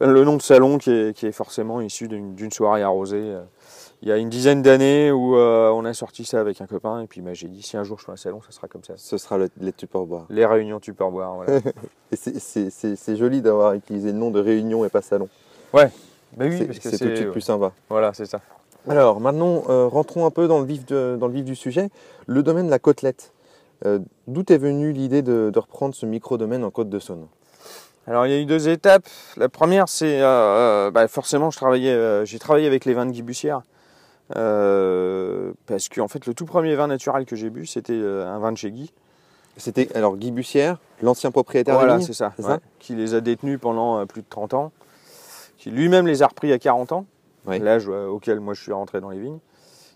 Le 0.00 0.24
nom 0.24 0.36
de 0.36 0.42
salon 0.42 0.78
qui 0.78 0.90
est, 0.90 1.14
qui 1.14 1.26
est 1.26 1.32
forcément 1.32 1.80
issu 1.82 2.08
d'une 2.08 2.52
soirée 2.52 2.82
arrosée 2.82 3.36
il 4.02 4.08
y 4.08 4.12
a 4.12 4.16
une 4.16 4.30
dizaine 4.30 4.62
d'années 4.62 5.12
où 5.12 5.36
euh, 5.36 5.68
on 5.70 5.84
a 5.84 5.92
sorti 5.92 6.24
ça 6.24 6.40
avec 6.40 6.60
un 6.60 6.66
copain 6.66 7.02
et 7.02 7.06
puis 7.06 7.20
bah, 7.20 7.34
j'ai 7.34 7.48
dit 7.48 7.62
si 7.62 7.76
un 7.76 7.84
jour 7.84 7.98
je 7.98 8.06
fais 8.06 8.12
un 8.12 8.16
salon, 8.16 8.40
ça 8.40 8.50
sera 8.50 8.66
comme 8.66 8.82
ça. 8.82 8.94
Ce 8.96 9.18
sera 9.18 9.38
les 9.38 9.72
Tupperboire. 9.72 10.26
Les 10.30 10.46
réunions 10.46 10.80
Tupperboire, 10.80 11.34
voilà. 11.34 11.60
c'est 12.12 13.16
joli 13.16 13.42
d'avoir 13.42 13.74
utilisé 13.74 14.12
le 14.12 14.18
nom 14.18 14.30
de 14.30 14.40
réunion 14.40 14.84
et 14.84 14.88
pas 14.88 15.02
salon. 15.02 15.28
Ouais, 15.74 15.90
bah 16.34 16.46
oui, 16.48 16.64
parce 16.64 16.78
que 16.78 16.90
c'est 16.90 16.98
tout 16.98 17.10
de 17.10 17.16
suite 17.16 17.30
plus 17.30 17.40
sympa. 17.42 17.72
Voilà, 17.90 18.14
c'est 18.14 18.26
ça. 18.26 18.40
Alors 18.88 19.20
maintenant, 19.20 19.64
euh, 19.68 19.86
rentrons 19.86 20.26
un 20.26 20.30
peu 20.30 20.48
dans 20.48 20.60
le, 20.60 20.64
vif 20.64 20.86
dans 20.86 21.26
le 21.26 21.32
vif 21.32 21.44
du 21.44 21.54
sujet. 21.54 21.90
Le 22.26 22.42
domaine 22.42 22.66
de 22.66 22.70
la 22.70 22.78
côtelette. 22.78 23.32
Euh, 23.86 23.98
d'où 24.26 24.44
est 24.48 24.58
venue 24.58 24.92
l'idée 24.92 25.22
de, 25.22 25.52
reprendre 25.56 25.94
ce 25.94 26.04
micro-domaine 26.06 26.64
en 26.64 26.70
Côte 26.70 26.90
de 26.90 26.98
Saône? 26.98 27.26
Alors 28.06 28.26
il 28.26 28.32
y 28.32 28.34
a 28.34 28.38
eu 28.38 28.46
deux 28.46 28.68
étapes. 28.68 29.08
La 29.36 29.48
première, 29.48 29.88
c'est 29.88 30.20
bah, 30.20 31.08
forcément, 31.08 31.50
je 31.50 31.56
travaillais, 31.56 32.26
j'ai 32.26 32.38
travaillé 32.38 32.66
avec 32.66 32.84
les 32.84 32.94
vins 32.94 33.06
de 33.06 33.12
Guy 33.12 33.22
Bussière. 33.22 33.62
Euh, 34.36 35.52
parce 35.66 35.88
que 35.88 36.00
en 36.00 36.08
fait, 36.08 36.26
le 36.26 36.34
tout 36.34 36.46
premier 36.46 36.74
vin 36.74 36.86
naturel 36.86 37.24
que 37.26 37.36
j'ai 37.36 37.50
bu, 37.50 37.66
c'était 37.66 37.92
euh, 37.94 38.26
un 38.26 38.38
vin 38.38 38.52
de 38.52 38.56
chez 38.56 38.70
Guy. 38.70 38.92
C'était 39.56 39.94
alors 39.96 40.16
Guy 40.16 40.30
Bussière, 40.30 40.78
l'ancien 41.02 41.30
propriétaire 41.30 41.74
Voilà, 41.74 42.00
c'est 42.00 42.12
ça. 42.12 42.32
c'est 42.36 42.44
ouais, 42.44 42.54
ça? 42.54 42.60
qui 42.78 42.94
les 42.94 43.14
a 43.14 43.20
détenus 43.20 43.58
pendant 43.60 43.98
euh, 43.98 44.04
plus 44.06 44.22
de 44.22 44.26
30 44.28 44.54
ans. 44.54 44.72
Qui 45.58 45.70
lui-même 45.70 46.06
les 46.06 46.22
a 46.22 46.26
repris 46.26 46.52
à 46.52 46.58
40 46.58 46.92
ans, 46.92 47.06
Oui. 47.46 47.58
l'âge 47.58 47.86
euh, 47.88 48.06
auquel 48.08 48.40
moi 48.40 48.54
je 48.54 48.62
suis 48.62 48.72
rentré 48.72 49.00
dans 49.00 49.10
les 49.10 49.20
vignes. 49.20 49.38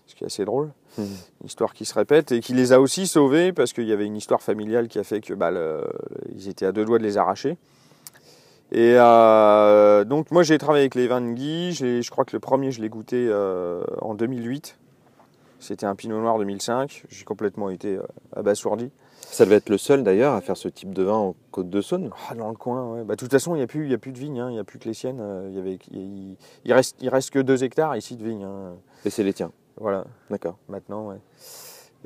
Ce 0.07 0.13
qui 0.15 0.23
est 0.23 0.27
assez 0.27 0.45
drôle. 0.45 0.71
Une 0.97 1.07
histoire 1.43 1.73
qui 1.73 1.83
se 1.83 1.93
répète 1.93 2.31
et 2.31 2.39
qui 2.39 2.53
les 2.53 2.71
a 2.73 2.79
aussi 2.79 3.05
sauvés 3.07 3.51
parce 3.51 3.73
qu'il 3.73 3.85
y 3.85 3.91
avait 3.91 4.05
une 4.05 4.15
histoire 4.15 4.41
familiale 4.41 4.87
qui 4.87 4.97
a 4.99 5.03
fait 5.03 5.19
que 5.19 5.33
bah, 5.33 5.51
le- 5.51 5.83
ils 6.35 6.47
étaient 6.47 6.65
à 6.67 6.71
deux 6.71 6.85
doigts 6.85 6.99
de 6.99 7.03
les 7.03 7.17
arracher. 7.17 7.57
Et 8.71 8.95
euh, 8.97 10.03
donc 10.05 10.31
moi 10.31 10.43
j'ai 10.43 10.57
travaillé 10.57 10.83
avec 10.83 10.95
les 10.95 11.07
vins 11.07 11.21
de 11.21 11.33
Guy. 11.33 11.73
Je 11.73 12.09
crois 12.11 12.23
que 12.25 12.35
le 12.35 12.39
premier 12.39 12.71
je 12.71 12.81
l'ai 12.81 12.89
goûté 12.89 13.27
euh, 13.29 13.83
en 14.01 14.13
2008. 14.15 14.77
C'était 15.59 15.85
un 15.85 15.95
Pinot 15.95 16.19
Noir 16.21 16.37
2005. 16.37 17.05
J'ai 17.09 17.25
complètement 17.25 17.69
été 17.69 17.97
abasourdi. 18.35 18.91
Ça 19.31 19.43
devait 19.45 19.55
être 19.57 19.69
le 19.69 19.77
seul 19.77 20.03
d'ailleurs 20.03 20.33
à 20.33 20.41
faire 20.41 20.55
ce 20.55 20.67
type 20.69 20.93
de 20.93 21.03
vin 21.03 21.13
en 21.15 21.35
Côte 21.51 21.69
de 21.69 21.81
Saône. 21.81 22.09
Ah, 22.29 22.35
dans 22.35 22.49
le 22.49 22.55
coin, 22.55 22.93
ouais. 22.93 23.03
Bah, 23.03 23.15
de 23.15 23.19
toute 23.19 23.31
façon, 23.31 23.53
il 23.55 23.57
n'y 23.57 23.63
a, 23.63 23.67
plus- 23.67 23.89
y 23.89 23.93
a 23.93 23.97
plus 23.97 24.11
de 24.13 24.17
vignes, 24.19 24.39
hein. 24.39 24.49
il 24.49 24.53
n'y 24.53 24.59
a 24.59 24.63
plus 24.63 24.79
que 24.79 24.85
les 24.85 24.93
siennes. 24.93 25.19
euh, 25.19 25.47
Il 25.49 25.55
y 25.55 25.59
avait, 25.59 25.77
il, 25.91 26.37
il 26.63 26.73
reste, 26.73 26.95
il 27.01 27.09
reste 27.09 27.31
que 27.31 27.39
2 27.39 27.63
hectares 27.63 27.95
ici 27.97 28.15
de 28.15 28.23
vignes. 28.23 28.43
hein. 28.43 28.73
Et 29.03 29.09
c'est 29.09 29.23
les 29.23 29.33
tiens. 29.33 29.51
Voilà, 29.77 30.05
D'accord. 30.29 30.55
maintenant, 30.69 31.07
ouais. 31.09 31.17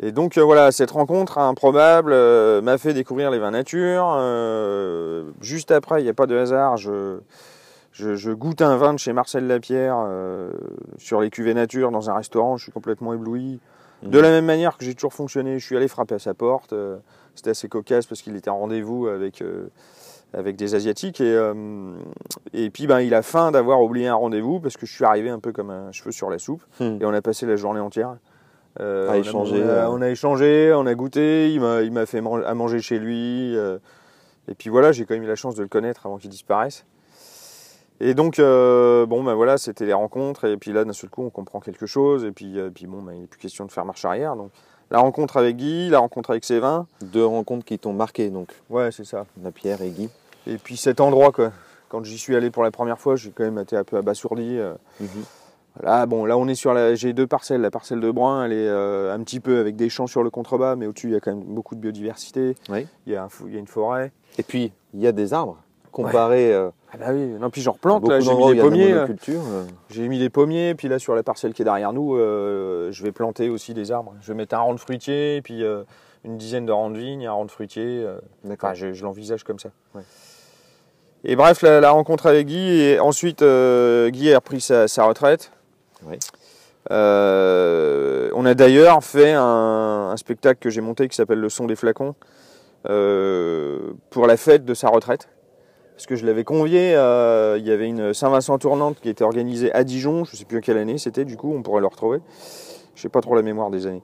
Et 0.01 0.11
donc, 0.11 0.37
euh, 0.37 0.43
voilà, 0.43 0.71
cette 0.71 0.91
rencontre 0.91 1.37
improbable 1.37 2.13
euh, 2.13 2.61
m'a 2.61 2.77
fait 2.77 2.93
découvrir 2.93 3.29
les 3.31 3.37
vins 3.37 3.51
nature. 3.51 4.15
Euh, 4.17 5.29
juste 5.41 5.69
après, 5.71 6.01
il 6.01 6.05
n'y 6.05 6.09
a 6.09 6.13
pas 6.15 6.25
de 6.25 6.35
hasard, 6.37 6.77
je, 6.77 7.19
je, 7.91 8.15
je 8.15 8.31
goûte 8.31 8.61
un 8.61 8.75
vin 8.77 8.93
de 8.93 8.97
chez 8.99 9.13
Marcel 9.13 9.45
Lapierre 9.45 9.97
sur 10.97 11.19
les 11.21 11.29
cuvées 11.29 11.53
nature 11.53 11.91
dans 11.91 12.09
un 12.09 12.13
restaurant. 12.15 12.55
Je 12.57 12.63
suis 12.63 12.71
complètement 12.71 13.13
ébloui. 13.13 13.59
De 14.03 14.19
la 14.19 14.29
même 14.29 14.45
manière 14.45 14.77
que 14.77 14.85
j'ai 14.85 14.93
toujours 14.95 15.13
fonctionné, 15.13 15.59
je 15.59 15.65
suis 15.65 15.75
allé 15.75 15.87
frapper 15.87 16.15
à 16.15 16.19
sa 16.19 16.33
porte. 16.33 16.73
euh, 16.73 16.97
C'était 17.35 17.49
assez 17.51 17.67
cocasse 17.67 18.05
parce 18.05 18.21
qu'il 18.21 18.35
était 18.35 18.49
en 18.49 18.57
rendez-vous 18.59 19.07
avec, 19.07 19.41
euh, 19.41 19.67
avec 20.33 20.55
des 20.55 20.75
Asiatiques. 20.75 21.19
Et, 21.21 21.33
euh, 21.33 21.93
et 22.53 22.69
puis 22.69 22.87
ben, 22.87 22.99
il 23.01 23.13
a 23.13 23.21
faim 23.21 23.51
d'avoir 23.51 23.81
oublié 23.81 24.07
un 24.07 24.15
rendez-vous 24.15 24.59
parce 24.59 24.77
que 24.77 24.85
je 24.85 24.93
suis 24.93 25.05
arrivé 25.05 25.29
un 25.29 25.39
peu 25.39 25.51
comme 25.51 25.69
un 25.69 25.91
cheveu 25.91 26.11
sur 26.11 26.29
la 26.29 26.37
soupe. 26.39 26.63
Mhm. 26.79 26.99
Et 27.01 27.05
on 27.05 27.13
a 27.13 27.21
passé 27.21 27.45
la 27.45 27.55
journée 27.55 27.79
entière. 27.81 28.15
À 28.79 28.83
on 28.83 29.09
a- 29.11 29.17
échanger, 29.17 29.63
On 29.63 29.69
a, 29.69 29.89
on 29.89 30.01
a 30.01 30.09
échangé, 30.09 30.71
on 30.75 30.85
a 30.85 30.93
goûté, 30.95 31.51
il 31.53 31.59
m'a 31.91 32.05
fait 32.05 32.21
man- 32.21 32.43
à 32.45 32.53
manger 32.53 32.79
chez 32.79 32.99
lui. 32.99 33.55
et 33.55 34.55
puis 34.55 34.69
voilà, 34.69 34.91
j'ai 34.93 35.05
quand 35.05 35.13
même 35.15 35.23
eu 35.23 35.27
la 35.27 35.35
chance 35.35 35.55
de 35.55 35.61
le 35.63 35.67
connaître 35.67 36.05
avant 36.05 36.17
qu'il 36.17 36.29
disparaisse. 36.29 36.85
Et 38.01 38.13
donc, 38.13 38.39
euh, 38.39 39.05
bon, 39.05 39.23
ben 39.23 39.33
voilà, 39.33 39.57
c'était 39.57 39.85
les 39.85 39.93
rencontres. 39.93 40.45
Et 40.45 40.57
puis 40.57 40.71
là, 40.71 40.85
d'un 40.85 40.93
seul 40.93 41.09
coup, 41.09 41.23
on 41.23 41.29
comprend 41.29 41.59
quelque 41.59 41.85
chose. 41.85 42.23
Et 42.23 42.31
puis, 42.31 42.57
euh, 42.59 42.69
puis 42.73 42.87
bon, 42.87 43.01
ben, 43.01 43.13
il 43.13 43.21
n'est 43.21 43.27
plus 43.27 43.39
question 43.39 43.65
de 43.65 43.71
faire 43.71 43.85
marche 43.85 44.05
arrière. 44.05 44.35
Donc, 44.35 44.51
la 44.91 44.99
rencontre 44.99 45.37
avec 45.37 45.57
Guy, 45.57 45.89
la 45.89 45.99
rencontre 45.99 46.29
avec 46.31 46.45
ses 46.45 46.59
vins. 46.59 46.87
Deux 47.01 47.25
rencontres 47.25 47.65
qui 47.65 47.77
t'ont 47.77 47.93
marqué 47.93 48.29
donc, 48.29 48.49
Ouais, 48.69 48.91
c'est 48.91 49.03
ça. 49.05 49.25
Lapierre 49.43 49.81
et 49.81 49.89
Guy. 49.89 50.09
Et 50.47 50.57
puis 50.57 50.77
cet 50.77 51.01
endroit, 51.01 51.31
quoi. 51.31 51.51
Quand 51.89 52.03
j'y 52.03 52.17
suis 52.17 52.35
allé 52.35 52.51
pour 52.51 52.63
la 52.63 52.71
première 52.71 52.99
fois, 52.99 53.15
j'ai 53.15 53.31
quand 53.31 53.43
même 53.43 53.57
été 53.59 53.75
un 53.75 53.83
peu 53.83 53.97
abasourdi. 53.97 54.57
euh. 54.57 54.75
Mhm. 54.99 55.07
Là, 55.83 56.05
bon, 56.05 56.25
là, 56.25 56.37
on 56.37 56.47
est 56.47 56.55
sur 56.55 56.73
la. 56.73 56.95
J'ai 56.95 57.13
deux 57.13 57.27
parcelles. 57.27 57.61
La 57.61 57.71
parcelle 57.71 57.99
de 57.99 58.11
Brun, 58.11 58.45
elle 58.45 58.53
est 58.53 58.67
euh, 58.67 59.13
un 59.13 59.19
petit 59.23 59.39
peu 59.39 59.59
avec 59.59 59.75
des 59.75 59.89
champs 59.89 60.07
sur 60.07 60.23
le 60.23 60.29
contrebas, 60.29 60.75
mais 60.75 60.87
au-dessus, 60.87 61.07
il 61.07 61.13
y 61.13 61.15
a 61.15 61.19
quand 61.19 61.31
même 61.33 61.43
beaucoup 61.43 61.75
de 61.75 61.79
biodiversité. 61.79 62.55
Oui. 62.69 62.87
Il 63.05 63.13
y 63.13 63.15
a, 63.15 63.23
un 63.23 63.29
fou- 63.29 63.47
il 63.47 63.53
y 63.53 63.57
a 63.57 63.59
une 63.59 63.67
forêt. 63.67 64.11
Et 64.37 64.43
puis, 64.43 64.71
il 64.93 64.99
y 65.01 65.07
a 65.07 65.11
des 65.11 65.33
arbres 65.33 65.57
comparé 65.91 66.53
euh, 66.53 66.69
Ah 66.93 66.97
bah 66.97 67.05
oui. 67.11 67.25
Non, 67.39 67.49
puis 67.49 67.61
j'en 67.61 67.73
replante. 67.73 68.07
Là, 68.07 68.19
j'ai 68.19 68.33
mis 68.33 68.53
des 68.55 68.61
pommiers. 68.61 68.93
monoculture. 68.93 69.41
euh. 69.51 69.65
J'ai 69.89 70.07
mis 70.07 70.19
des 70.19 70.29
pommiers, 70.29 70.75
puis 70.75 70.87
là 70.87 70.99
sur 70.99 71.15
la 71.15 71.23
parcelle 71.23 71.53
qui 71.53 71.61
est 71.61 71.65
derrière 71.65 71.93
nous, 71.93 72.15
euh, 72.15 72.91
je 72.91 73.03
vais 73.03 73.11
planter 73.11 73.49
aussi 73.49 73.73
des 73.73 73.91
arbres. 73.91 74.13
Je 74.21 74.27
vais 74.29 74.33
mettre 74.35 74.55
un 74.55 74.59
rang 74.59 74.73
de 74.73 74.79
fruitier, 74.79 75.35
et 75.37 75.41
puis 75.41 75.63
euh, 75.63 75.83
une 76.23 76.37
dizaine 76.37 76.65
de 76.65 76.71
rangs 76.71 76.89
de 76.89 76.97
vignes, 76.97 77.25
un 77.27 77.31
rang 77.31 77.45
de 77.45 77.51
fruitier. 77.51 77.83
euh, 78.05 78.19
D'accord. 78.43 78.69
Enfin, 78.71 78.79
je, 78.79 78.93
je 78.93 79.03
l'envisage 79.03 79.43
comme 79.43 79.59
ça. 79.59 79.69
Ouais. 79.95 80.03
Et 81.25 81.35
bref, 81.35 81.61
la, 81.63 81.81
la 81.81 81.91
rencontre 81.91 82.27
avec 82.27 82.47
Guy, 82.47 82.81
et 82.81 82.99
ensuite 82.99 83.41
euh, 83.41 84.09
Guy 84.09 84.31
a 84.33 84.37
repris 84.37 84.61
sa, 84.61 84.87
sa 84.87 85.03
retraite. 85.05 85.51
Euh, 86.91 88.29
on 88.35 88.45
a 88.45 88.53
d'ailleurs 88.53 89.03
fait 89.03 89.33
un, 89.33 89.43
un 90.11 90.17
spectacle 90.17 90.59
que 90.59 90.69
j'ai 90.69 90.81
monté 90.81 91.07
qui 91.07 91.15
s'appelle 91.15 91.39
Le 91.39 91.49
son 91.49 91.65
des 91.65 91.75
flacons 91.75 92.15
euh, 92.89 93.91
pour 94.09 94.27
la 94.27 94.37
fête 94.37 94.65
de 94.65 94.73
sa 94.73 94.87
retraite. 94.89 95.27
Parce 95.99 96.07
que 96.07 96.15
je 96.15 96.25
l'avais 96.25 96.45
convié, 96.45 96.95
euh, 96.95 97.57
il 97.59 97.67
y 97.67 97.71
avait 97.71 97.89
une 97.89 98.13
Saint-Vincent 98.13 98.57
tournante 98.57 99.01
qui 99.01 99.09
était 99.09 99.25
organisée 99.25 99.69
à 99.73 99.83
Dijon, 99.83 100.23
je 100.23 100.31
ne 100.31 100.37
sais 100.37 100.45
plus 100.45 100.59
à 100.59 100.61
quelle 100.61 100.77
année 100.77 100.97
c'était, 100.97 101.25
du 101.25 101.35
coup 101.35 101.53
on 101.53 101.61
pourrait 101.61 101.81
le 101.81 101.87
retrouver. 101.87 102.19
Je 102.95 103.01
sais 103.01 103.09
pas 103.09 103.19
trop 103.19 103.35
la 103.35 103.41
mémoire 103.41 103.69
des 103.69 103.85
années. 103.85 104.01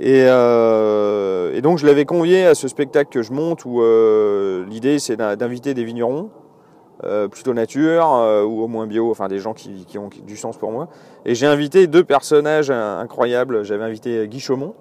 Et, 0.00 0.24
euh, 0.28 1.60
donc 1.60 1.76
je 1.76 1.84
l'avais 1.84 2.06
convié 2.06 2.46
à 2.46 2.54
ce 2.54 2.68
spectacle 2.68 3.10
que 3.10 3.20
je 3.20 3.34
monte 3.34 3.66
où 3.66 3.82
euh, 3.82 4.64
l'idée 4.70 4.98
c'est 4.98 5.16
d'in- 5.16 5.36
d'inviter 5.36 5.74
des 5.74 5.84
vignerons, 5.84 6.30
plutôt 7.30 7.52
nature 7.52 8.06
ou 8.48 8.62
au 8.62 8.66
moins 8.66 8.86
bio, 8.86 9.10
enfin 9.10 9.28
des 9.28 9.38
gens 9.38 9.52
qui, 9.52 9.84
qui 9.84 9.98
ont 9.98 10.08
du 10.26 10.38
sens 10.38 10.56
pour 10.56 10.72
moi. 10.72 10.88
Et 11.26 11.34
j'ai 11.34 11.46
invité 11.46 11.86
deux 11.86 12.02
personnages 12.02 12.70
incroyables. 12.70 13.62
J'avais 13.62 13.84
invité 13.84 14.26
Guy 14.26 14.40
Chaumont, 14.40 14.74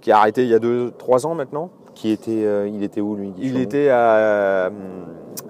qui 0.00 0.12
a 0.12 0.18
arrêté 0.18 0.44
il 0.44 0.50
y 0.50 0.54
a 0.54 0.60
deux, 0.60 0.92
trois 0.96 1.26
ans 1.26 1.34
maintenant. 1.34 1.70
Qui 1.96 2.10
était, 2.10 2.44
euh, 2.44 2.68
il 2.72 2.82
était 2.84 3.00
où 3.00 3.16
lui 3.16 3.32
Il 3.38 3.56
était 3.58 3.88
à. 3.88 4.70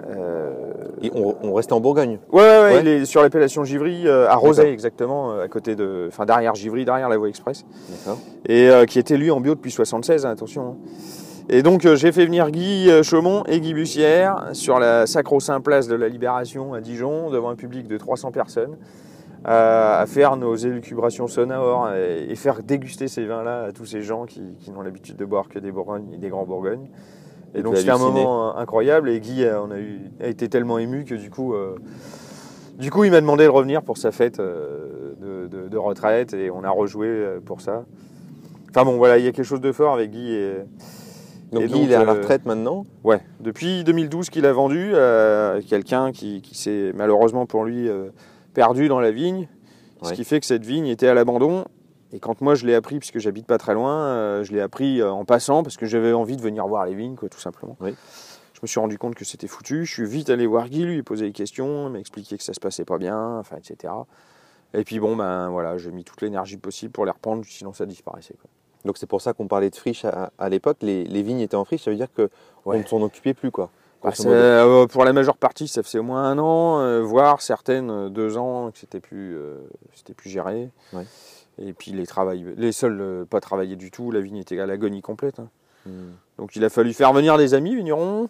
euh, 0.07 0.51
Et 1.01 1.11
on, 1.13 1.35
on 1.43 1.53
restait 1.53 1.73
en 1.73 1.79
Bourgogne. 1.79 2.17
Ouais, 2.31 2.41
ouais, 2.41 2.47
ouais, 2.47 2.63
Ouais. 2.75 2.79
il 2.81 2.87
est 2.87 3.05
sur 3.05 3.21
l'appellation 3.21 3.63
Givry, 3.63 4.07
euh, 4.07 4.27
à 4.29 4.35
Rosay 4.35 4.71
exactement, 4.71 5.37
à 5.39 5.47
côté 5.47 5.75
de, 5.75 6.05
enfin 6.07 6.25
derrière 6.25 6.55
Givry, 6.55 6.85
derrière 6.85 7.09
la 7.09 7.17
voie 7.17 7.29
express, 7.29 7.65
D'accord. 7.89 8.17
et 8.47 8.69
qui 8.87 8.97
était 8.97 9.17
lui 9.17 9.29
en 9.29 9.39
bio 9.41 9.53
depuis 9.55 9.71
76, 9.71 10.25
hein, 10.25 10.31
attention. 10.31 10.69
hein. 10.69 10.75
Et 11.49 11.63
donc 11.63 11.85
euh, 11.85 11.95
j'ai 11.95 12.11
fait 12.11 12.25
venir 12.25 12.49
Guy 12.51 12.89
euh, 12.89 13.03
Chaumont 13.03 13.43
et 13.47 13.59
Guy 13.61 13.73
Bussière 13.73 14.49
sur 14.53 14.79
la 14.79 15.05
sacro-saint 15.07 15.61
place 15.61 15.87
de 15.87 15.95
la 15.95 16.09
Libération 16.09 16.73
à 16.73 16.81
Dijon, 16.81 17.29
devant 17.29 17.49
un 17.49 17.55
public 17.55 17.87
de 17.87 17.97
300 17.97 18.31
personnes, 18.31 18.75
à 19.49 20.03
faire 20.07 20.35
nos 20.35 20.55
élucubrations 20.55 21.27
sonores 21.27 21.93
et, 21.93 22.27
et 22.29 22.35
faire 22.35 22.61
déguster 22.63 23.07
ces 23.07 23.25
vins-là 23.25 23.63
à 23.63 23.71
tous 23.71 23.85
ces 23.85 24.01
gens 24.01 24.25
qui, 24.25 24.41
qui 24.59 24.71
n'ont 24.71 24.81
l'habitude 24.81 25.15
de 25.15 25.25
boire 25.25 25.47
que 25.47 25.57
des 25.59 25.71
Bourgognes 25.71 26.11
et 26.13 26.17
des 26.17 26.27
grands 26.29 26.45
Bourgognes. 26.45 26.89
Et 27.55 27.59
Et 27.59 27.63
donc 27.63 27.77
c'était 27.77 27.91
un 27.91 27.97
moment 27.97 28.49
euh, 28.49 28.59
incroyable 28.61 29.09
et 29.09 29.19
Guy 29.21 29.45
euh, 29.45 29.61
on 29.61 29.71
a, 29.71 29.79
eu, 29.79 30.01
a 30.21 30.27
été 30.27 30.49
tellement 30.49 30.77
ému 30.79 31.05
que 31.05 31.15
du 31.15 31.29
coup, 31.29 31.53
euh, 31.53 31.75
du 32.77 32.91
coup 32.91 33.05
il 33.05 33.11
m'a 33.11 33.21
demandé 33.21 33.45
de 33.45 33.49
revenir 33.49 33.83
pour 33.83 33.97
sa 33.97 34.11
fête 34.11 34.39
euh, 34.41 35.13
de, 35.21 35.47
de- 35.47 35.67
de 35.69 35.77
retraite 35.77 36.33
et 36.33 36.51
on 36.51 36.63
a 36.65 36.69
rejoué 36.69 37.37
pour 37.45 37.61
ça. 37.61 37.85
Enfin 38.69 38.83
bon 38.83 38.97
voilà, 38.97 39.17
il 39.17 39.23
y 39.23 39.27
a 39.29 39.31
quelque 39.31 39.45
chose 39.45 39.61
de 39.61 39.71
fort 39.71 39.93
avec 39.93 40.11
Guy 40.11 40.33
et, 40.33 40.55
Donc 41.53 41.61
Et 41.63 41.67
Guy, 41.67 41.73
donc, 41.73 41.81
il 41.83 41.91
est 41.93 41.95
à 41.95 42.03
la 42.03 42.11
euh, 42.11 42.15
retraite 42.15 42.45
maintenant. 42.45 42.85
Ouais, 43.05 43.21
depuis 43.39 43.85
2012 43.85 44.29
qu'il 44.29 44.45
a 44.45 44.51
vendu 44.51 44.93
à 44.97 45.55
quelqu'un 45.67 46.11
qui, 46.11 46.41
qui 46.41 46.57
s'est 46.57 46.91
malheureusement 46.93 47.45
pour 47.45 47.63
lui 47.63 47.87
perdu 48.57 48.87
dans 48.87 48.99
la 48.99 49.11
vigne, 49.11 49.47
ce 50.01 50.13
qui 50.13 50.23
fait 50.23 50.39
que 50.39 50.45
cette 50.47 50.65
vigne 50.65 50.87
était 50.87 51.07
à 51.07 51.13
l'abandon. 51.13 51.65
Et 52.11 52.19
quand 52.19 52.41
moi 52.41 52.55
je 52.55 52.65
l'ai 52.65 52.73
appris, 52.73 52.97
puisque 52.97 53.19
j'habite 53.19 53.45
pas 53.45 53.59
très 53.59 53.75
loin, 53.75 53.95
euh, 53.99 54.43
je 54.43 54.51
l'ai 54.51 54.61
appris 54.61 54.99
euh, 54.99 55.11
en 55.11 55.25
passant 55.25 55.61
parce 55.61 55.77
que 55.77 55.85
j'avais 55.85 56.11
envie 56.11 56.37
de 56.37 56.41
venir 56.41 56.65
voir 56.67 56.83
les 56.87 56.95
vignes, 56.95 57.15
quoi, 57.15 57.29
tout 57.29 57.39
simplement. 57.39 57.77
Oui. 57.81 57.93
Je 58.53 58.59
me 58.63 58.67
suis 58.67 58.79
rendu 58.79 58.97
compte 58.97 59.13
que 59.13 59.25
c'était 59.25 59.45
foutu. 59.45 59.85
Je 59.85 59.93
suis 59.93 60.05
vite 60.07 60.31
allé 60.31 60.47
voir 60.47 60.69
Guy, 60.69 60.85
lui 60.85 61.03
poser 61.03 61.27
des 61.27 61.33
questions, 61.33 61.91
m'expliquer 61.91 62.35
que 62.37 62.43
ça 62.43 62.55
se 62.55 62.59
passait 62.59 62.85
pas 62.85 62.97
bien, 62.97 63.37
enfin, 63.37 63.57
etc. 63.57 63.93
Et 64.73 64.83
puis 64.83 64.99
bon, 64.99 65.15
ben 65.15 65.49
voilà, 65.49 65.77
j'ai 65.77 65.91
mis 65.91 66.03
toute 66.03 66.21
l'énergie 66.23 66.57
possible 66.57 66.91
pour 66.91 67.05
les 67.05 67.11
reprendre, 67.11 67.45
sinon 67.45 67.73
ça 67.73 67.85
disparaissait. 67.85 68.33
Quoi. 68.41 68.49
Donc 68.85 68.97
c'est 68.97 69.05
pour 69.05 69.21
ça 69.21 69.33
qu'on 69.33 69.47
parlait 69.47 69.69
de 69.69 69.75
friche 69.75 70.03
à, 70.05 70.31
à 70.39 70.49
l'époque. 70.49 70.77
Les, 70.81 71.03
les 71.03 71.21
vignes 71.21 71.41
étaient 71.41 71.55
en 71.55 71.65
friche, 71.65 71.83
ça 71.83 71.91
veut 71.91 71.97
dire 71.97 72.11
que 72.11 72.23
Ouais. 72.65 72.77
on 72.77 72.79
ne 72.79 72.85
s'en 72.85 73.01
occupait 73.03 73.35
plus 73.35 73.51
quoi. 73.51 73.69
Modo. 74.23 74.29
euh, 74.35 74.87
pour 74.87 75.03
la 75.05 75.13
majeure 75.13 75.37
partie, 75.37 75.67
ça 75.67 75.83
faisait 75.83 75.99
au 75.99 76.03
moins 76.03 76.23
un 76.23 76.37
an, 76.39 76.79
euh, 76.79 77.01
voire 77.01 77.41
certaines 77.41 77.89
euh, 77.89 78.09
deux 78.09 78.37
ans, 78.37 78.71
que 78.71 78.77
c'était 78.77 78.99
plus, 78.99 79.35
euh, 79.37 79.57
c'était 79.93 80.13
plus 80.13 80.29
géré. 80.29 80.69
Ouais. 80.93 81.05
Et 81.59 81.73
puis 81.73 81.91
les 81.91 82.05
travails, 82.05 82.45
les 82.57 82.71
seuls 82.71 82.99
euh, 83.01 83.25
pas 83.25 83.39
travaillés 83.41 83.75
du 83.75 83.89
tout, 83.91 84.11
la 84.11 84.21
vigne 84.21 84.37
était 84.37 84.59
à 84.59 84.65
l'agonie 84.65 85.01
complète. 85.01 85.39
hein. 85.39 85.49
Hmm. 85.85 86.11
Donc 86.37 86.55
il 86.55 86.63
a 86.65 86.69
fallu 86.69 86.93
faire 86.93 87.13
venir 87.13 87.37
des 87.37 87.53
amis 87.53 87.75
vignerons 87.75 88.29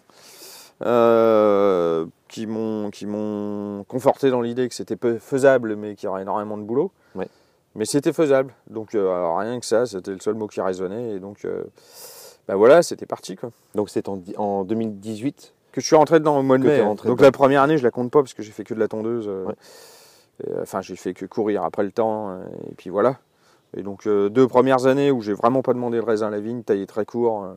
euh, 0.82 2.06
qui 2.28 2.46
m'ont 2.46 2.90
qui 2.90 3.06
m'ont 3.06 3.84
conforté 3.84 4.30
dans 4.30 4.40
l'idée 4.40 4.68
que 4.68 4.74
c'était 4.74 4.96
faisable, 5.18 5.76
mais 5.76 5.94
qu'il 5.94 6.06
y 6.06 6.08
aurait 6.08 6.22
énormément 6.22 6.56
de 6.56 6.62
boulot. 6.62 6.92
Ouais. 7.14 7.28
Mais 7.74 7.84
c'était 7.84 8.12
faisable. 8.12 8.54
Donc 8.70 8.94
euh, 8.94 9.36
rien 9.36 9.58
que 9.60 9.66
ça, 9.66 9.86
c'était 9.86 10.12
le 10.12 10.20
seul 10.20 10.34
mot 10.34 10.46
qui 10.46 10.60
résonnait. 10.60 11.16
Et 11.16 11.20
donc 11.20 11.44
euh, 11.44 11.64
bah 12.46 12.56
voilà, 12.56 12.82
c'était 12.82 13.06
parti 13.06 13.36
quoi. 13.36 13.50
Donc 13.74 13.90
c'est 13.90 14.08
en, 14.08 14.20
en 14.36 14.64
2018. 14.64 15.52
Que 15.72 15.80
je 15.80 15.86
suis 15.86 15.96
rentré 15.96 16.18
dedans 16.18 16.38
au 16.38 16.42
mois 16.42 16.58
de 16.58 16.64
mai. 16.64 16.78
Donc 17.08 17.18
dedans. 17.18 17.24
la 17.26 17.32
première 17.32 17.62
année, 17.62 17.78
je 17.78 17.82
la 17.84 17.90
compte 17.90 18.10
pas 18.10 18.20
parce 18.20 18.34
que 18.34 18.42
j'ai 18.42 18.52
fait 18.52 18.64
que 18.64 18.74
de 18.74 18.78
la 18.80 18.88
tondeuse. 18.88 19.26
euh, 19.28 19.44
Ouais. 19.46 19.54
euh, 20.48 20.62
Enfin, 20.62 20.80
j'ai 20.80 20.96
fait 20.96 21.14
que 21.14 21.26
courir 21.26 21.62
après 21.64 21.82
le 21.84 21.92
temps. 21.92 22.30
euh, 22.30 22.42
Et 22.70 22.74
puis 22.74 22.90
voilà. 22.90 23.18
Et 23.76 23.82
donc 23.82 24.06
euh, 24.06 24.28
deux 24.30 24.48
premières 24.48 24.86
années 24.86 25.10
où 25.10 25.20
j'ai 25.20 25.34
vraiment 25.34 25.60
pas 25.62 25.74
demandé 25.74 25.98
le 25.98 26.04
raisin 26.04 26.28
à 26.28 26.30
la 26.30 26.40
vigne, 26.40 26.62
taillé 26.62 26.86
très 26.86 27.04
court. 27.04 27.44
euh, 27.44 27.54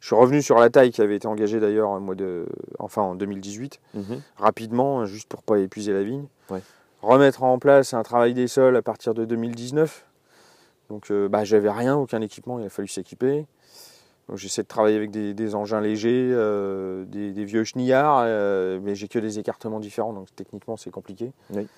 Je 0.00 0.06
suis 0.08 0.14
revenu 0.16 0.42
sur 0.42 0.58
la 0.58 0.68
taille 0.68 0.90
qui 0.90 1.00
avait 1.00 1.16
été 1.16 1.26
engagée 1.26 1.58
d'ailleurs 1.60 1.98
mois 1.98 2.14
de, 2.14 2.46
enfin 2.78 3.00
en 3.02 3.14
2018, 3.14 3.80
Mhm. 3.94 4.20
rapidement, 4.36 5.06
juste 5.06 5.28
pour 5.30 5.42
pas 5.42 5.58
épuiser 5.58 5.94
la 5.94 6.02
vigne. 6.02 6.26
Ouais. 6.50 6.60
Remettre 7.00 7.42
en 7.42 7.58
place 7.58 7.94
un 7.94 8.02
travail 8.02 8.34
des 8.34 8.48
sols 8.48 8.76
à 8.76 8.82
partir 8.82 9.14
de 9.14 9.24
2019. 9.24 10.04
Donc 10.90 11.10
euh, 11.10 11.26
bah, 11.28 11.44
j'avais 11.44 11.70
rien, 11.70 11.96
aucun 11.96 12.20
équipement, 12.20 12.58
il 12.58 12.66
a 12.66 12.68
fallu 12.68 12.86
s'équiper. 12.88 13.46
J'essaie 14.34 14.62
de 14.62 14.66
travailler 14.66 14.96
avec 14.96 15.12
des, 15.12 15.34
des 15.34 15.54
engins 15.54 15.80
légers, 15.80 16.30
euh, 16.32 17.04
des, 17.04 17.30
des 17.30 17.44
vieux 17.44 17.62
chenillards, 17.62 18.24
euh, 18.26 18.80
mais 18.82 18.96
j'ai 18.96 19.06
que 19.06 19.20
des 19.20 19.38
écartements 19.38 19.78
différents, 19.78 20.12
donc 20.12 20.26
techniquement 20.34 20.76
c'est 20.76 20.90
compliqué. 20.90 21.30
Oui. 21.50 21.68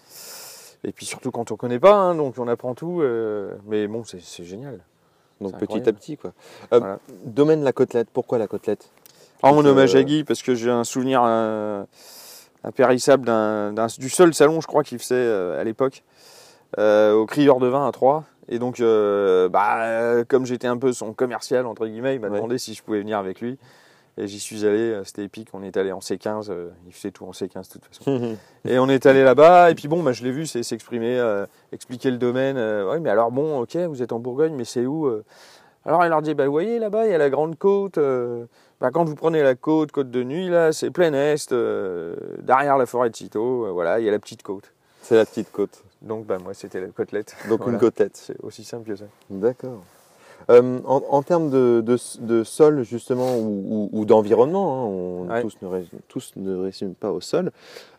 Et 0.83 0.93
puis 0.93 1.05
surtout 1.05 1.31
quand 1.31 1.53
on 1.53 1.57
connaît 1.57 1.79
pas, 1.79 1.95
hein, 1.95 2.15
donc 2.15 2.39
on 2.39 2.49
apprend 2.49 2.75
tout, 2.75 3.03
euh, 3.03 3.55
mais 3.67 3.87
bon 3.87 4.03
c'est 4.03 4.45
génial. 4.45 4.81
Donc 5.43 5.59
petit 5.59 5.87
à 5.87 5.93
petit 5.93 6.17
quoi. 6.17 6.33
Voilà. 6.71 7.01
Domaine 7.27 7.63
la 7.63 7.73
côtelette, 7.73 8.09
pourquoi 8.11 8.39
la 8.39 8.47
côtelette? 8.47 8.89
En 9.43 9.53
mon 9.53 9.65
hommage 9.67 9.95
à 9.95 10.03
Guy, 10.03 10.25
parce 10.25 10.43
que 10.43 10.55
j'ai 10.55 10.71
un 10.71 10.85
souvenir 10.85 11.23
impérissable 12.65 13.31
du 13.99 14.09
seul 14.09 14.33
salon, 14.33 14.63
je 14.63 14.67
crois, 14.67 14.85
qu'il 14.85 14.99
faisait 14.99 15.31
à 15.59 15.63
l'époque, 15.65 16.03
au 16.79 17.27
Crieur 17.27 17.59
de 17.61 17.67
Vin 17.67 17.87
à 17.87 17.93
Troyes. 17.93 18.25
Et 18.49 18.59
donc, 18.59 18.81
euh, 18.81 19.49
bah, 19.49 19.83
euh, 19.83 20.25
comme 20.27 20.47
j'étais 20.47 20.67
un 20.69 20.79
peu 20.79 20.93
son 20.93 21.13
commercial, 21.13 21.67
entre 21.67 21.87
guillemets, 21.87 22.15
il 22.15 22.21
m'a 22.21 22.29
Ouais. 22.29 22.37
demandé 22.37 22.59
si 22.59 22.75
je 22.75 22.83
pouvais 22.83 23.01
venir 23.01 23.19
avec 23.19 23.41
lui. 23.41 23.59
Et 24.21 24.27
j'y 24.27 24.41
suis 24.41 24.67
allé, 24.67 24.79
euh, 24.81 25.05
c'était 25.05 25.23
épique, 25.25 25.49
on 25.53 25.63
est 25.63 25.77
allé 25.77 25.93
en 25.93 26.01
C15, 26.01 26.49
euh, 26.51 26.71
il 26.87 26.93
faisait 26.93 27.13
tout 27.13 27.25
en 27.25 27.31
C15 27.31 27.69
de 27.69 27.73
toute 27.75 27.85
façon. 27.85 28.37
Et 28.69 28.79
on 28.81 28.89
est 28.89 29.07
allé 29.07 29.23
là-bas, 29.23 29.71
et 29.71 29.77
puis 29.77 29.87
bon, 29.87 30.03
bah, 30.03 30.11
je 30.13 30.25
l'ai 30.25 30.33
vu 30.33 30.45
s'exprimer, 30.45 31.17
euh, 31.21 31.47
expliquer 31.71 32.11
le 32.11 32.17
domaine. 32.19 32.57
oui, 32.59 32.99
mais 33.01 33.11
alors 33.11 33.31
bon, 33.31 33.61
ok, 33.61 33.77
vous 33.77 34.03
êtes 34.03 34.13
en 34.13 34.19
Bourgogne, 34.19 34.55
mais 34.57 34.65
c'est 34.65 34.87
où 34.87 35.09
Alors 35.85 36.05
il 36.05 36.09
leur 36.09 36.21
dit, 36.23 36.35
bah, 36.35 36.47
vous 36.47 36.51
voyez 36.53 36.81
là-bas, 36.81 37.07
il 37.07 37.13
y 37.13 37.15
a 37.15 37.19
la 37.19 37.31
grande 37.31 37.57
côte. 37.59 37.97
bah, 38.81 38.91
quand 38.93 39.05
vous 39.05 39.15
prenez 39.15 39.41
la 39.43 39.55
côte, 39.55 39.93
côte 39.93 40.11
de 40.11 40.25
nuit, 40.25 40.49
là, 40.49 40.73
c'est 40.73 40.91
plein 40.91 41.13
est, 41.13 41.53
derrière 42.41 42.77
la 42.77 42.87
forêt 42.87 43.11
de 43.11 43.17
Citeaux, 43.17 43.73
voilà, 43.73 44.01
il 44.01 44.05
y 44.05 44.09
a 44.09 44.13
la 44.13 44.19
petite 44.19 44.43
côte. 44.43 44.73
C'est 45.03 45.15
la 45.17 45.25
petite 45.27 45.53
côte. 45.53 45.85
Donc 46.03 46.27
bah, 46.27 46.39
moi, 46.43 46.55
c'était 46.55 46.81
la 46.81 46.89
côtelette. 46.89 47.35
Donc 47.49 47.59
Voilà. 47.61 47.73
une 47.75 47.79
côtelette. 47.79 48.17
C'est 48.17 48.37
aussi 48.43 48.65
simple 48.65 48.89
que 48.89 48.97
ça. 48.97 49.05
D'accord. 49.31 49.83
Euh, 50.51 50.79
en, 50.85 51.03
en 51.11 51.23
termes 51.23 51.51
de, 51.51 51.83
de, 51.85 51.97
de 52.21 52.45
sol 52.45 52.85
justement 52.85 53.37
ou, 53.39 53.89
ou- 53.93 54.01
ou 54.01 54.05
d'environnement, 54.05 54.73
hein, 54.73 54.87
on, 54.87 55.29
Ouais. 55.29 55.43
tous, 55.43 55.57
ne 55.63 55.67
ré- 55.67 55.89
tous 56.07 56.33
ne 56.37 56.57
résument 56.57 56.95
pas 56.99 57.11
au 57.11 57.21
sol. 57.21 57.51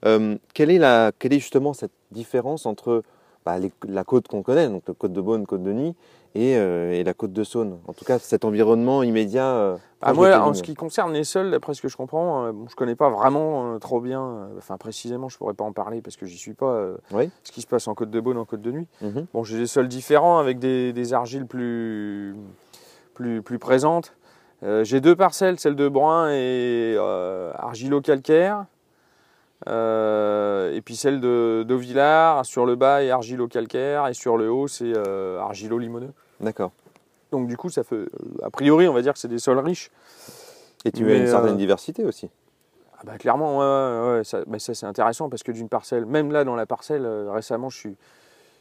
euh, 0.06 0.38
quelle, 0.53 0.72
est 0.72 0.77
la, 0.77 1.12
quelle 1.20 1.34
est 1.34 1.39
justement 1.39 1.74
cette 1.74 1.91
différence 2.12 2.65
entre 2.65 3.03
bah, 3.46 3.60
les- 3.60 3.74
la 3.88 4.06
côte 4.06 4.29
qu'on 4.29 4.41
connaît, 4.41 4.70
donc 4.70 4.84
la 4.88 4.94
côte 4.94 5.12
de 5.12 5.20
Beaune, 5.22 5.46
côte 5.46 5.63
de 5.63 5.74
Nuit, 5.74 5.96
et, 6.36 6.56
euh, 6.58 6.92
et 6.94 7.04
la 7.04 7.14
côte 7.14 7.34
de 7.34 7.44
Saône 7.44 7.80
En 7.88 7.94
tout 7.94 8.06
cas, 8.06 8.20
cet 8.20 8.46
environnement 8.46 9.02
immédiat. 9.04 9.48
euh, 9.52 9.78
Ah, 10.02 10.14
moi, 10.14 10.36
en 10.40 10.54
ce 10.54 10.62
qui 10.64 10.76
concerne 10.76 11.12
les 11.14 11.24
sols, 11.24 11.52
d'après 11.52 11.74
ce 11.74 11.82
que 11.82 11.88
je 11.88 11.98
comprends, 11.98 12.46
euh, 12.46 12.52
bon, 12.52 12.68
je 12.70 12.76
connais 12.76 12.96
pas 12.96 13.10
vraiment 13.10 13.78
trop 13.80 14.00
bien, 14.00 14.50
enfin 14.58 14.78
précisément, 14.78 15.28
je 15.30 15.38
pourrais 15.38 15.54
pas 15.56 15.64
en 15.64 15.74
parler 15.74 16.02
parce 16.02 16.16
que 16.18 16.26
j'y 16.26 16.38
suis 16.38 16.54
pas, 16.54 16.88
Oui. 17.12 17.30
ce 17.44 17.52
qui 17.52 17.62
se 17.62 17.68
passe 17.68 17.88
en 17.88 17.96
Côte 17.96 18.12
de 18.12 18.20
Beaune, 18.20 18.38
en 18.38 18.46
Côte 18.46 18.62
de 18.62 18.72
Nuit. 18.72 18.88
Mhm. 19.02 19.26
Bon, 19.34 19.44
j'ai 19.44 19.58
des 19.58 19.68
sols 19.68 19.88
différents 19.88 20.38
avec 20.40 20.60
des, 20.60 20.94
des 20.94 21.14
argiles 21.14 21.46
plus, 21.48 22.36
plus, 23.14 23.42
plus 23.42 23.60
présentes. 23.60 24.14
J'ai 24.84 25.00
deux 25.00 25.16
parcelles, 25.16 25.58
celle 25.60 25.76
de 25.76 25.88
Brun 25.88 26.30
et 26.32 26.96
argilo-calcaire. 27.58 28.66
Euh, 29.68 30.74
et 30.74 30.82
puis 30.82 30.96
celle 30.96 31.20
de 31.20 31.66
d'Auvillard, 31.68 32.46
sur 32.46 32.66
le 32.66 32.75
bas 32.75 33.04
est 33.04 33.10
argilo-calcaire 33.10 34.08
et 34.08 34.13
sur 34.13 34.38
le 34.38 34.50
haut 34.50 34.68
c'est 34.68 34.94
euh, 34.96 35.39
argilo-limoneux. 35.39 36.13
D'accord. 36.39 36.72
Donc 37.32 37.48
du 37.48 37.58
coup, 37.58 37.70
ça 37.70 37.84
fait, 37.84 37.96
euh, 37.96 38.10
a 38.42 38.50
priori, 38.50 38.88
on 38.88 38.94
va 38.94 39.01
dire 39.01 39.13
que 39.13 39.20
c'est 39.20 39.28
des 39.28 39.39
sols 39.39 39.60
riches. 39.60 39.92
Et 40.86 40.92
tu 40.92 41.04
Mais, 41.04 41.13
as 41.13 41.18
une 41.18 41.28
certaine 41.28 41.54
euh, 41.56 41.58
diversité 41.58 42.06
aussi. 42.06 42.30
Ah 42.98 43.01
bah, 43.06 43.18
clairement, 43.18 43.60
ouais, 43.60 43.66
ouais, 43.66 44.18
ouais, 44.18 44.24
ça, 44.24 44.39
bah, 44.48 44.60
ça, 44.60 44.74
c'est 44.74 44.86
intéressant 44.86 45.30
parce 45.30 45.44
que 45.44 45.51
d'une 45.51 45.70
parcelle, 45.70 46.06
même 46.06 46.32
là 46.32 46.44
dans 46.44 46.56
la 46.56 46.66
parcelle, 46.66 47.06
récemment 47.30 47.70
je 47.70 47.78
suis, 47.78 47.98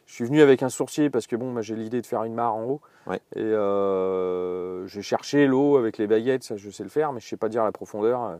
je 0.06 0.14
suis 0.14 0.24
venu 0.24 0.40
avec 0.40 0.62
un 0.62 0.68
sourcier 0.68 1.10
parce 1.10 1.26
que 1.26 1.36
bon, 1.36 1.52
moi, 1.52 1.62
j'ai 1.62 1.76
l'idée 1.76 2.00
de 2.00 2.06
faire 2.06 2.24
une 2.24 2.34
mare 2.34 2.54
en 2.54 2.64
haut. 2.64 2.80
Ouais. 3.06 3.20
Et 3.36 3.42
euh, 3.42 4.86
j'ai 4.86 5.02
cherché 5.02 5.46
l'eau 5.46 5.76
avec 5.76 5.98
les 5.98 6.06
baguettes, 6.06 6.44
ça 6.44 6.56
je 6.56 6.70
sais 6.70 6.82
le 6.82 6.88
faire, 6.88 7.12
mais 7.12 7.20
je 7.20 7.28
sais 7.28 7.36
pas 7.36 7.48
dire 7.48 7.64
la 7.64 7.72
profondeur. 7.72 8.38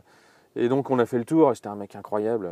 Et 0.55 0.69
donc 0.69 0.89
on 0.89 0.99
a 0.99 1.05
fait 1.05 1.17
le 1.17 1.25
tour 1.25 1.51
et 1.51 1.55
c'était 1.55 1.67
un 1.67 1.75
mec 1.75 1.95
incroyable. 1.95 2.49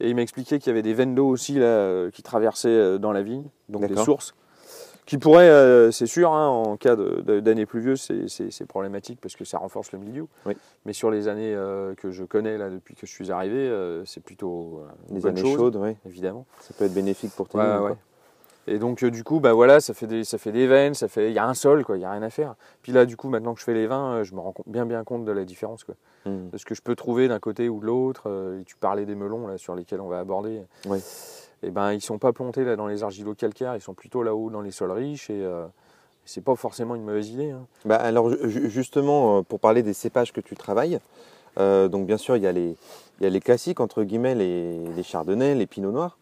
Et 0.00 0.08
il 0.10 0.14
m'a 0.16 0.22
expliqué 0.22 0.58
qu'il 0.58 0.68
y 0.68 0.70
avait 0.70 0.82
des 0.82 0.94
veines 0.94 1.14
d'eau 1.14 1.28
aussi 1.28 1.54
là, 1.54 1.66
euh, 1.66 2.10
qui 2.10 2.22
traversaient 2.22 2.68
euh, 2.68 2.98
dans 2.98 3.12
la 3.12 3.22
vigne, 3.22 3.44
donc 3.68 3.86
des 3.86 3.96
sources. 3.96 4.34
Qui 5.06 5.16
pourraient, 5.16 5.48
euh, 5.48 5.90
c'est 5.90 6.06
sûr, 6.06 6.32
hein, 6.34 6.48
en 6.48 6.76
cas 6.76 6.94
d'année 6.94 7.64
pluvieuse, 7.64 8.02
c'est- 8.28 8.66
problématique 8.66 9.18
parce 9.22 9.36
que 9.36 9.44
ça 9.46 9.56
renforce 9.56 9.90
le 9.92 9.98
milieu. 9.98 10.26
Oui. 10.44 10.54
Mais 10.84 10.92
sur 10.92 11.10
les 11.10 11.28
années 11.28 11.54
euh, 11.54 11.94
que 11.94 12.10
je 12.10 12.24
connais 12.24 12.58
là 12.58 12.68
depuis 12.68 12.94
que 12.94 13.06
je 13.06 13.12
suis 13.12 13.32
arrivé, 13.32 13.56
euh, 13.56 14.04
c'est 14.04 14.22
plutôt 14.22 14.82
bonne 15.10 15.26
années 15.26 15.40
chose, 15.40 15.56
chaudes, 15.56 15.76
oui. 15.76 15.96
évidemment. 16.04 16.44
Ça 16.60 16.74
peut 16.76 16.84
être 16.84 16.92
bénéfique 16.92 17.32
pour 17.34 17.48
tes 17.48 17.56
ouais. 17.56 17.94
Et 18.70 18.78
donc 18.78 19.02
euh, 19.02 19.10
du 19.10 19.24
coup, 19.24 19.40
bah 19.40 19.52
voilà, 19.54 19.80
ça 19.80 19.94
fait 19.94 20.06
des, 20.06 20.24
ça 20.24 20.36
fait 20.38 20.52
des 20.52 20.66
veines, 20.66 20.94
ça 20.94 21.08
fait, 21.08 21.30
il 21.30 21.34
y 21.34 21.38
a 21.38 21.46
un 21.46 21.54
sol, 21.54 21.84
quoi, 21.84 21.96
il 21.96 22.00
y 22.02 22.04
a 22.04 22.10
rien 22.10 22.22
à 22.22 22.30
faire. 22.30 22.54
Puis 22.82 22.92
là, 22.92 23.06
du 23.06 23.16
coup, 23.16 23.28
maintenant 23.28 23.54
que 23.54 23.60
je 23.60 23.64
fais 23.64 23.74
les 23.74 23.86
vins, 23.86 24.16
euh, 24.16 24.24
je 24.24 24.34
me 24.34 24.40
rends 24.40 24.52
compte- 24.52 24.68
bien 24.68 24.84
bien 24.84 25.04
compte 25.04 25.24
de 25.24 25.32
la 25.32 25.44
différence, 25.44 25.84
quoi, 25.84 25.94
de 26.26 26.58
ce 26.58 26.64
que 26.66 26.74
je 26.74 26.82
peux 26.82 26.94
trouver 26.94 27.26
d'un 27.28 27.38
côté 27.38 27.68
ou 27.68 27.80
de 27.80 27.86
l'autre. 27.86 28.24
euh, 28.26 28.60
et 28.60 28.64
tu 28.64 28.76
parlais 28.76 29.06
des 29.06 29.14
melons 29.14 29.46
là 29.46 29.56
sur 29.58 29.74
lesquels 29.74 30.00
on 30.02 30.08
va 30.08 30.18
aborder. 30.18 30.62
Ouais. 30.86 31.00
Et 31.62 31.70
ben 31.70 31.92
ils 31.92 32.00
sont 32.00 32.18
pas 32.18 32.32
plantés 32.32 32.64
là 32.64 32.76
dans 32.76 32.86
les 32.86 33.02
argilo-calcaires, 33.02 33.74
ils 33.74 33.80
sont 33.80 33.94
plutôt 33.94 34.22
là-haut 34.22 34.50
dans 34.50 34.60
les 34.60 34.70
sols 34.70 34.92
riches 34.92 35.30
et 35.30 35.42
euh, 35.44 35.64
c'est 36.24 36.44
pas 36.44 36.54
forcément 36.54 36.94
une 36.94 37.02
mauvaise 37.04 37.30
idée. 37.30 37.50
hein. 37.52 37.66
Bah, 37.84 37.96
alors 37.96 38.30
ju- 38.30 38.48
ju- 38.48 38.70
justement, 38.70 39.42
pour 39.42 39.58
parler 39.58 39.82
des 39.82 39.94
cépages 39.94 40.32
que 40.32 40.40
tu 40.40 40.54
travailles, 40.54 40.98
donc 41.56 42.06
bien 42.06 42.18
sûr 42.18 42.36
il 42.36 42.42
y 42.44 42.46
a 42.46 42.52
les, 42.52 42.76
il 43.18 43.24
y 43.24 43.26
a 43.26 43.30
les 43.30 43.40
classiques 43.40 43.80
entre 43.80 44.04
guillemets, 44.04 44.34
les, 44.36 44.78
les 44.94 45.02
chardonnays, 45.02 45.54
les 45.56 45.66
pinots 45.66 45.90
noirs. 45.90 46.16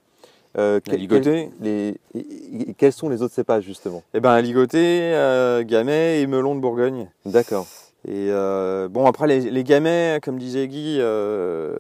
Euh, 0.59 0.81
quel- 0.83 1.07
quel- 1.07 1.51
les- 1.61 2.75
quels 2.79 2.93
sont 2.93 3.09
les 3.09 3.21
autres 3.23 3.35
cépages 3.35 3.65
justement? 3.65 4.03
Et 4.15 4.21
ben 4.21 4.41
ligoté, 4.41 5.13
euh, 5.15 5.63
gamay 5.65 6.21
et 6.23 6.27
melon 6.27 6.55
de 6.55 6.61
Bourgogne. 6.61 7.09
D'accord. 7.27 7.67
Et 8.09 8.29
euh, 8.31 8.89
bon, 8.89 9.05
après, 9.07 9.27
les, 9.27 9.51
les 9.51 9.65
gamets, 9.65 10.21
comme 10.23 10.39
disait 10.39 10.69
Guy, 10.69 10.99
euh, 11.01 11.75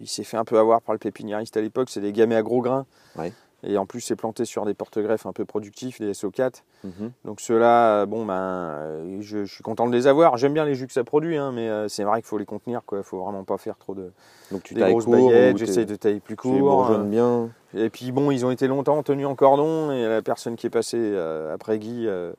il 0.00 0.06
s'est 0.06 0.22
fait 0.24 0.36
un 0.36 0.44
peu 0.44 0.58
avoir 0.58 0.82
par 0.82 0.92
le 0.94 0.98
pépiniériste 0.98 1.56
à 1.56 1.62
l'époque. 1.62 1.88
C'est 1.90 2.00
des 2.02 2.12
gamets 2.12 2.36
à 2.36 2.42
gros 2.42 2.60
grains. 2.60 2.84
Ouais. 3.16 3.32
Et 3.64 3.78
en 3.78 3.86
plus, 3.86 4.00
c'est 4.00 4.16
planté 4.16 4.44
sur 4.44 4.64
des 4.64 4.74
porte-greffes 4.74 5.24
un 5.26 5.32
peu 5.32 5.44
productifs, 5.44 6.00
des 6.00 6.12
SO4. 6.14 6.62
Mhm. 6.82 7.12
Donc 7.24 7.40
ceux-là, 7.40 8.06
bon, 8.06 8.26
ben, 8.26 8.34
euh, 8.34 9.16
je, 9.20 9.44
je 9.44 9.54
suis 9.54 9.62
content 9.62 9.86
de 9.86 9.92
les 9.92 10.06
avoir. 10.08 10.36
J'aime 10.36 10.52
bien 10.52 10.64
les 10.64 10.74
jus 10.74 10.86
que 10.88 10.92
ça 10.92 11.04
produit, 11.04 11.36
hein, 11.36 11.52
mais 11.52 11.68
euh, 11.68 11.86
c'est 11.88 12.02
vrai 12.02 12.20
qu'il 12.20 12.26
faut 12.28 12.38
les 12.38 12.44
contenir. 12.44 12.80
Il 12.90 12.96
ne 12.98 13.02
faut 13.02 13.22
vraiment 13.22 13.44
pas 13.44 13.58
faire 13.58 13.76
trop 13.78 13.94
de 13.94 14.10
Donc 14.50 14.64
tu 14.64 14.74
des 14.74 14.80
grosses 14.80 15.04
court 15.04 15.28
baguettes. 15.30 15.58
J'essaie 15.58 15.84
de 15.84 15.94
tailler 15.94 16.18
plus 16.20 16.36
tu 16.36 16.48
les 16.52 16.58
court. 16.58 16.68
bourgeonnes 16.70 17.08
bien. 17.08 17.50
Et 17.74 17.88
puis 17.88 18.10
bon, 18.10 18.30
ils 18.32 18.44
ont 18.44 18.50
été 18.50 18.66
longtemps 18.66 19.00
tenus 19.04 19.26
en 19.26 19.34
cordon 19.36 19.92
et 19.92 20.06
la 20.08 20.22
personne 20.22 20.56
qui 20.56 20.66
est 20.66 20.70
passée 20.70 20.98
euh, 21.00 21.54
après 21.54 21.78
Guy 21.78 22.06
euh, 22.08 22.32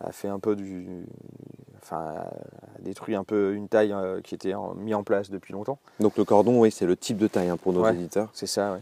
a 0.00 0.12
fait 0.12 0.28
un 0.28 0.38
peu 0.38 0.54
du, 0.56 1.06
enfin, 1.82 2.04
a 2.18 2.82
détruit 2.82 3.14
un 3.14 3.24
peu 3.24 3.54
une 3.54 3.68
taille 3.68 3.92
euh, 3.92 4.20
qui 4.20 4.34
était 4.34 4.54
en- 4.54 4.74
mis 4.74 4.94
en 4.94 5.02
place 5.02 5.30
depuis 5.30 5.52
longtemps. 5.54 5.78
Donc 6.00 6.16
le 6.18 6.24
cordon, 6.24 6.60
oui, 6.60 6.70
c'est 6.70 6.86
le 6.86 6.96
type 6.96 7.16
de 7.16 7.26
taille 7.28 7.48
hein, 7.48 7.56
pour 7.56 7.72
nos 7.72 7.82
Ouais. 7.82 7.94
éditeurs. 7.94 8.28
C'est 8.32 8.46
ça, 8.46 8.72
ouais. 8.74 8.80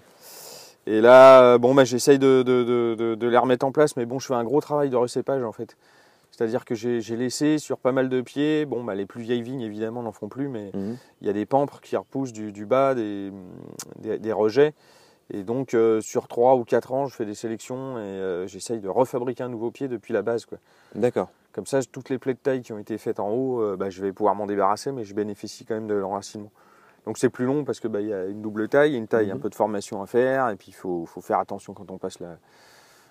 Et 0.86 1.00
là, 1.00 1.42
euh, 1.42 1.58
bon, 1.58 1.74
bah, 1.74 1.84
j'essaye 1.84 2.18
de, 2.18 2.42
de, 2.42 3.14
de, 3.14 3.26
les 3.28 3.38
remettre 3.38 3.64
en 3.64 3.72
place, 3.72 3.96
mais 3.96 4.04
bon, 4.04 4.18
je 4.18 4.26
fais 4.26 4.34
un 4.34 4.44
gros 4.44 4.60
travail 4.60 4.90
de 4.90 4.96
recépage 4.96 5.42
en 5.44 5.52
fait. 5.52 5.76
C'est-à-dire 6.32 6.64
que 6.64 6.74
j'ai 6.74 7.16
laissé 7.16 7.58
sur 7.58 7.78
pas 7.78 7.92
mal 7.92 8.08
de 8.08 8.20
pieds, 8.22 8.64
bon, 8.64 8.82
bah, 8.82 8.94
les 8.94 9.06
plus 9.06 9.20
vieilles 9.22 9.42
vignes 9.42 9.60
évidemment 9.60 10.02
n'en 10.02 10.12
font 10.12 10.28
plus, 10.28 10.48
mais 10.48 10.70
Mhm. 10.74 10.96
il 11.20 11.26
y 11.26 11.30
a 11.30 11.32
des 11.34 11.46
pampres 11.46 11.80
qui 11.80 11.96
repoussent 11.96 12.32
du, 12.32 12.52
du 12.52 12.64
bas, 12.66 12.94
des, 12.94 13.30
des, 13.98 14.18
des 14.18 14.32
rejets. 14.32 14.72
Et 15.32 15.44
donc, 15.44 15.72
euh, 15.74 16.00
sur 16.00 16.28
3 16.28 16.56
ou 16.56 16.64
4 16.64 16.92
ans, 16.92 17.06
je 17.06 17.14
fais 17.14 17.24
des 17.24 17.34
sélections 17.34 17.96
et 17.98 18.00
euh, 18.00 18.46
j'essaye 18.46 18.80
de 18.80 18.88
refabriquer 18.88 19.44
un 19.44 19.48
nouveau 19.48 19.70
pied 19.70 19.88
depuis 19.88 20.12
la 20.12 20.22
base. 20.22 20.46
Quoi. 20.46 20.58
D'accord. 20.94 21.28
Comme 21.52 21.66
ça, 21.66 21.80
toutes 21.84 22.08
les 22.08 22.18
plaies 22.18 22.34
de 22.34 22.38
taille 22.38 22.62
qui 22.62 22.72
ont 22.72 22.78
été 22.78 22.98
faites 22.98 23.20
en 23.20 23.30
haut, 23.30 23.60
euh, 23.62 23.76
bah, 23.76 23.88
je 23.88 24.02
vais 24.02 24.12
pouvoir 24.12 24.34
m'en 24.34 24.46
débarrasser, 24.46 24.90
mais 24.90 25.04
je 25.04 25.14
bénéficie 25.14 25.64
quand 25.64 25.74
même 25.74 25.86
de 25.86 25.94
l'enracinement. 25.94 26.50
Donc 27.06 27.18
c'est 27.18 27.28
plus 27.30 27.46
long 27.46 27.64
parce 27.64 27.80
que 27.80 27.88
bah, 27.88 28.00
y 28.00 28.12
a 28.12 28.26
une 28.26 28.42
double 28.42 28.68
taille, 28.68 28.94
une 28.96 29.08
taille, 29.08 29.26
Mhm. 29.28 29.36
un 29.36 29.38
peu 29.38 29.48
de 29.50 29.54
formation 29.54 30.02
à 30.02 30.06
faire, 30.06 30.48
et 30.50 30.56
puis 30.56 30.68
il 30.68 30.74
faut, 30.74 31.04
faut 31.06 31.20
faire 31.20 31.38
attention 31.40 31.74
quand 31.74 31.90
on 31.90 31.98
passe 31.98 32.20
la, 32.20 32.36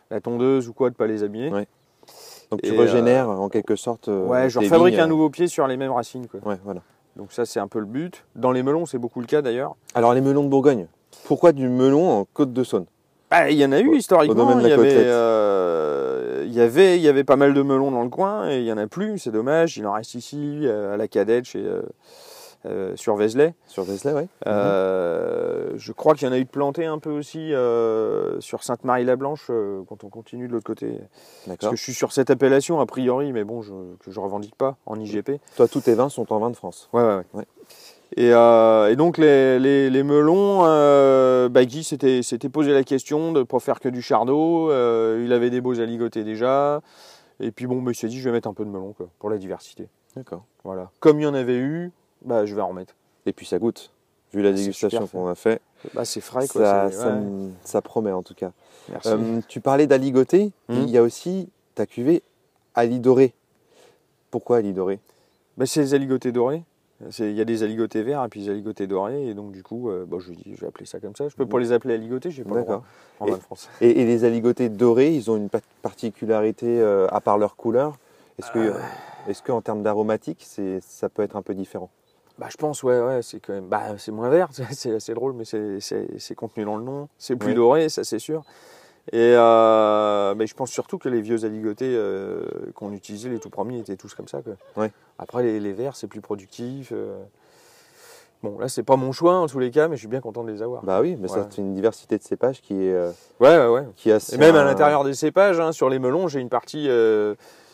la 0.09 0.21
tondeuse 0.21 0.69
ou 0.69 0.73
quoi, 0.73 0.89
de 0.89 0.93
ne 0.93 0.97
pas 0.97 1.07
les 1.07 1.23
abîmer. 1.23 1.51
Ouais. 1.51 1.67
Donc 2.51 2.61
tu 2.61 2.73
Et, 2.73 2.77
régénères 2.77 3.29
en 3.29 3.49
quelque 3.49 3.75
sorte. 3.75 4.07
euh, 4.07 4.25
Ouais, 4.25 4.49
je 4.49 4.59
vignes, 4.59 4.73
un 4.99 5.03
euh, 5.03 5.07
nouveau 5.07 5.29
pied 5.29 5.47
sur 5.47 5.67
les 5.67 5.77
mêmes 5.77 5.91
racines. 5.91 6.27
Quoi. 6.27 6.39
Ouais, 6.45 6.57
voilà. 6.63 6.81
Donc 7.15 7.31
ça, 7.33 7.45
c'est 7.45 7.59
un 7.59 7.67
peu 7.67 7.79
le 7.79 7.85
but. 7.85 8.23
Dans 8.35 8.51
les 8.51 8.63
melons, 8.63 8.85
c'est 8.85 8.97
beaucoup 8.97 9.19
le 9.19 9.25
cas 9.27 9.41
d'ailleurs. 9.41 9.75
Alors 9.93 10.13
les 10.13 10.21
melons 10.21 10.43
de 10.43 10.49
Bourgogne. 10.49 10.87
Pourquoi 11.25 11.51
du 11.51 11.67
melon 11.69 12.09
en 12.09 12.25
Côte 12.33 12.53
de 12.53 12.63
Saône? 12.63 12.85
Bah, 13.29 13.49
il 13.49 13.57
y 13.57 13.65
en 13.65 13.71
a 13.71 13.79
eu 13.79 13.95
historiquement. 13.95 14.55
de 14.55 14.61
Il 14.61 14.67
y, 14.67 14.71
avait, 14.71 14.93
euh, 14.95 16.43
il, 16.45 16.53
y 16.53 16.61
avait, 16.61 16.99
y 16.99 17.07
avait 17.07 17.23
pas 17.23 17.35
mal 17.35 17.53
de 17.53 17.61
melons 17.61 17.91
dans 17.91 18.03
le 18.03 18.09
coin 18.09 18.49
et 18.49 18.59
il 18.59 18.65
y 18.65 18.71
en 18.71 18.77
a 18.77 18.87
plus. 18.87 19.19
C'est 19.19 19.31
dommage. 19.31 19.77
Il 19.77 19.85
en 19.87 19.93
reste 19.93 20.15
ici 20.15 20.61
euh, 20.63 20.93
à 20.93 20.97
la 20.97 21.07
cadette 21.07 21.45
chez, 21.45 21.63
euh, 21.63 21.81
euh, 22.65 22.95
sur 22.95 23.15
Vézelay. 23.15 23.53
Sur 23.67 23.83
Vézelay, 23.83 24.13
ouais. 24.13 24.27
Euh, 24.45 25.71
je 25.75 25.91
crois 25.91 26.13
qu'il 26.13 26.27
y 26.27 26.29
en 26.29 26.33
a 26.33 26.37
eu 26.37 26.43
de 26.43 26.49
plantés 26.49 26.85
un 26.85 26.99
peu 26.99 27.09
aussi 27.09 27.53
euh, 27.53 28.39
sur 28.39 28.63
Sainte-Marie-la-Blanche 28.63 29.49
quand 29.87 30.03
on 30.03 30.09
continue 30.09 30.47
de 30.47 30.53
l'autre 30.53 30.65
côté. 30.65 30.99
Parce 31.47 31.71
que 31.71 31.75
je 31.75 31.81
suis 31.81 31.93
sur 31.93 32.11
cette 32.11 32.29
appellation 32.29 32.79
a 32.79 32.85
priori, 32.85 33.31
mais 33.33 33.43
bon, 33.43 33.61
je, 33.61 33.71
que 34.03 34.11
je 34.11 34.19
revendique 34.19 34.55
pas 34.55 34.77
en 34.85 34.99
IGP. 34.99 35.39
Toi, 35.55 35.67
tous 35.67 35.81
tes 35.81 35.95
vins 35.95 36.09
sont 36.09 36.31
en 36.31 36.39
vin 36.39 36.51
de 36.51 36.55
France. 36.55 36.89
Ouais, 36.93 37.01
ouais, 37.01 37.15
ouais. 37.15 37.23
Ouais. 37.33 37.45
Et, 38.17 38.29
et 38.31 38.95
donc 38.97 39.17
les, 39.17 39.57
les, 39.57 39.89
les 39.89 40.03
melons, 40.03 40.59
bah, 41.49 41.65
Guy 41.65 41.83
s'était 41.83 42.49
posé 42.49 42.73
la 42.73 42.83
question 42.83 43.31
de 43.31 43.39
ne 43.39 43.43
pas 43.43 43.59
faire 43.59 43.79
que 43.79 43.89
du 43.89 44.01
chardot. 44.01 44.69
il 45.17 45.33
avait 45.33 45.49
des 45.49 45.61
beaux 45.61 45.79
aligotés 45.79 46.23
déjà. 46.23 46.81
Et 47.39 47.51
puis 47.51 47.65
bon, 47.65 47.81
bah, 47.81 47.91
il 47.91 47.95
s'est 47.95 48.07
dit 48.07 48.19
je 48.19 48.25
vais 48.25 48.31
mettre 48.31 48.47
un 48.47 48.53
peu 48.53 48.65
de 48.65 48.69
melon 48.69 48.93
quoi, 48.93 49.09
pour 49.17 49.29
la 49.29 49.37
diversité. 49.37 49.87
D'accord. 50.15 50.43
Voilà. 50.63 50.91
Comme 50.99 51.19
il 51.19 51.23
y 51.23 51.27
en 51.27 51.33
avait 51.33 51.57
eu, 51.57 51.91
bah, 52.23 52.45
je 52.45 52.55
vais 52.55 52.61
en 52.61 52.69
remettre. 52.69 52.93
Et 53.25 53.33
puis 53.33 53.45
ça 53.45 53.59
goûte. 53.59 53.91
Vu 54.33 54.41
la 54.41 54.49
C'est 54.51 54.55
dégustation 54.63 55.07
qu'on 55.07 55.27
a 55.27 55.35
fait, 55.35 55.61
Bah, 55.93 56.05
c'est 56.05 56.21
frais, 56.21 56.47
quoi. 56.47 56.89
ça, 57.63 57.81
promet 57.81 58.11
en 58.13 58.23
tout 58.23 58.33
cas. 58.33 58.51
Merci. 58.89 59.09
Euh, 59.09 59.41
tu 59.47 59.59
parlais 59.59 59.87
d'aligoté, 59.87 60.51
Mhm. 60.69 60.83
il 60.83 60.89
y 60.89 60.97
a 60.97 61.03
aussi 61.03 61.49
ta 61.75 61.85
cuvée 61.85 62.23
Ali 62.75 62.99
doré. 62.99 63.33
Pourquoi 64.29 64.57
Ali 64.57 64.71
doré? 64.73 64.99
Bah, 65.57 65.65
c'est 65.65 65.81
les 65.81 65.93
aligotés 65.93 66.31
dorés. 66.31 66.63
Il 67.19 67.31
y 67.31 67.41
a 67.41 67.45
des 67.45 67.63
aligotés 67.63 68.03
verts 68.03 68.23
et 68.23 68.29
puis 68.29 68.41
des 68.43 68.49
aligotés 68.49 68.85
dorés. 68.87 69.27
Et 69.27 69.33
donc, 69.33 69.51
du 69.51 69.63
coup, 69.63 69.89
euh, 69.89 70.05
bah, 70.07 70.17
je, 70.19 70.31
dis, 70.31 70.53
je 70.55 70.61
vais 70.61 70.67
appeler 70.67 70.85
ça 70.85 70.99
comme 70.99 71.15
ça. 71.15 71.27
Je 71.27 71.35
peux 71.35 71.45
pas 71.47 71.59
les 71.59 71.71
appeler 71.73 71.95
aligotés, 71.95 72.29
j'ai 72.31 72.43
pas 72.43 72.55
le 72.55 72.61
droit 72.63 72.83
en 73.19 73.25
Et- 73.27 73.31
France. 73.39 73.69
Et, 73.81 74.01
et 74.01 74.05
les 74.05 74.23
aligotés 74.23 74.69
dorés, 74.69 75.13
ils 75.13 75.29
ont 75.31 75.35
une 75.35 75.49
pa- 75.49 75.59
particularité 75.81 76.79
euh, 76.79 77.07
à 77.09 77.19
part 77.19 77.37
leur 77.37 77.55
couleur? 77.55 77.97
Est-ce 78.39 78.51
que, 78.51 78.59
Euh. 78.59 78.73
est-ce 79.27 79.41
qu'en 79.43 79.61
termes 79.61 79.81
d'aromatique, 79.83 80.47
ça 80.81 81.09
peut 81.09 81.23
être 81.23 81.35
un 81.35 81.41
peu 81.41 81.53
différent? 81.55 81.89
Bah, 82.41 82.47
je 82.49 82.57
pense, 82.57 82.81
ouais, 82.81 82.99
ouais, 82.99 83.21
c'est 83.21 83.39
quand 83.39 83.53
même. 83.53 83.67
Bah, 83.67 83.99
c'est 83.99 84.11
moins 84.11 84.27
vert, 84.29 84.47
c'est- 84.71 84.95
assez 84.95 85.13
drôle, 85.13 85.33
mais 85.33 85.45
c'est- 85.45 86.35
contenu 86.35 86.65
dans 86.65 86.75
le 86.75 86.83
nom. 86.83 87.07
C'est 87.19 87.35
plus 87.35 87.53
doré, 87.53 87.87
ça 87.87 88.03
c'est 88.03 88.17
sûr. 88.17 88.41
Et 89.11 89.33
euh, 89.35 90.33
mais 90.35 90.47
je 90.47 90.55
pense 90.55 90.71
surtout 90.71 90.97
que 90.97 91.07
les 91.07 91.21
vieux 91.21 91.45
aligotés 91.45 91.93
euh, 91.95 92.43
qu'on 92.73 92.93
utilisait, 92.93 93.29
les 93.29 93.37
tout 93.39 93.51
premiers, 93.51 93.77
étaient 93.79 93.95
tous 93.95 94.15
comme 94.15 94.27
ça. 94.27 94.41
Quoi. 94.41 94.53
Ouais. 94.75 94.91
Après, 95.19 95.43
les, 95.43 95.59
les 95.59 95.71
verts, 95.73 95.95
c'est 95.95 96.07
plus 96.07 96.21
productif. 96.21 96.91
euh. 96.93 97.15
Bon, 98.41 98.57
là, 98.57 98.67
c'est 98.67 98.81
pas 98.81 98.95
mon 98.95 99.11
choix 99.11 99.35
en 99.35 99.45
tous 99.45 99.59
les 99.59 99.69
cas, 99.69 99.87
mais 99.87 99.95
je 99.95 99.99
suis 100.01 100.07
bien 100.07 100.19
content 100.21 100.43
de 100.43 100.51
les 100.51 100.63
avoir. 100.63 100.83
Bah 100.83 100.99
oui, 101.01 101.15
mais 101.19 101.27
Voilà. 101.27 101.47
c'est 101.51 101.61
une 101.61 101.75
diversité 101.75 102.17
de 102.17 102.23
cépages 102.23 102.59
qui 102.61 102.73
est, 102.73 102.91
euh, 102.91 103.11
Ouais, 103.39 103.55
ouais, 103.55 103.67
ouais. 103.67 103.83
qui 103.95 104.11
assez. 104.11 104.33
Et 104.33 104.39
même 104.39 104.55
à 104.55 104.63
l'intérieur 104.63 105.03
des 105.03 105.13
cépages, 105.13 105.59
hein, 105.59 105.71
sur 105.73 105.89
les 105.89 105.99
melons, 105.99 106.27
j'ai 106.27 106.39
une 106.39 106.49
partie 106.49 106.89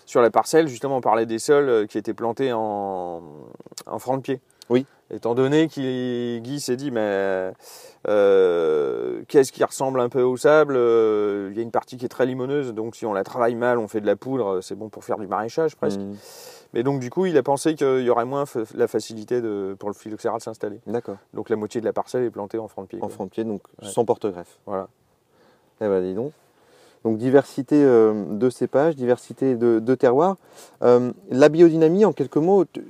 sur 0.05 0.21
la 0.21 0.29
parcelle, 0.29 0.67
justement, 0.67 0.97
on 0.97 1.01
parlait 1.01 1.25
des 1.25 1.39
sols 1.39 1.87
qui 1.87 1.97
étaient 1.97 2.13
plantés 2.13 2.51
en, 2.53 3.21
en 3.85 3.99
franc 3.99 4.17
de 4.17 4.21
pied. 4.23 4.41
Oui. 4.69 4.85
Étant 5.09 5.35
donné 5.35 5.67
qu'il 5.69 6.41
Guy 6.43 6.59
s'est 6.59 6.75
dit, 6.75 6.91
mais 6.91 7.53
euh, 8.09 9.21
qu'est-ce 9.27 9.51
qui 9.51 9.63
ressemble 9.63 10.01
un 10.01 10.09
peu 10.09 10.21
au 10.21 10.35
sable 10.37 10.75
Euh, 10.75 11.49
Il 11.51 11.57
y 11.57 11.59
a 11.59 11.63
une 11.63 11.71
partie 11.71 11.95
qui 11.97 12.05
est 12.05 12.09
très 12.09 12.25
limoneuse, 12.25 12.73
donc 12.73 12.95
si 12.95 13.05
on 13.05 13.13
la 13.13 13.23
travaille 13.23 13.55
mal, 13.55 13.77
on 13.77 13.87
fait 13.87 14.01
de 14.01 14.05
la 14.05 14.15
poudre, 14.17 14.59
c'est 14.61 14.75
bon 14.75 14.89
pour 14.89 15.03
faire 15.05 15.17
du 15.17 15.27
maraîchage 15.27 15.75
presque. 15.75 15.99
Mhm. 15.99 16.15
Mais 16.73 16.83
donc 16.83 16.99
du 16.99 17.09
coup, 17.09 17.25
il 17.25 17.37
a 17.37 17.43
pensé 17.43 17.75
qu'il 17.75 18.01
y 18.01 18.09
aurait 18.09 18.25
moins 18.25 18.43
la 18.75 18.87
facilité 18.89 19.39
de, 19.39 19.75
pour 19.79 19.87
le 19.89 19.95
phylloxéra 19.95 20.37
de 20.37 20.41
s'installer. 20.43 20.81
D'accord. 20.85 21.15
Donc 21.33 21.49
la 21.49 21.55
moitié 21.55 21.79
de 21.79 21.85
la 21.85 21.93
parcelle 21.93 22.23
est 22.25 22.29
plantée 22.29 22.57
en 22.57 22.67
franc 22.67 22.81
de 22.83 22.87
pied. 22.87 22.99
En 23.01 23.07
franc 23.07 23.23
de 23.25 23.29
pied, 23.29 23.45
donc 23.45 23.61
Ouais. 23.81 23.87
sans 23.87 24.03
porte-greffe. 24.03 24.57
Voilà. 24.65 24.89
Eh 25.79 25.87
ben 25.87 26.01
dis 26.01 26.13
donc. 26.13 26.33
Donc 27.05 27.17
diversité 27.17 27.81
euh, 27.81 28.25
de 28.31 28.49
cépages, 28.49 28.97
diversité 28.97 29.55
de, 29.55 29.79
de 29.79 29.95
terroirs. 29.95 30.35
Euh, 30.83 31.13
la 31.29 31.47
biodynamie, 31.47 32.03
en 32.03 32.11
quelques 32.11 32.35
mots, 32.37 32.65
tu 32.65 32.83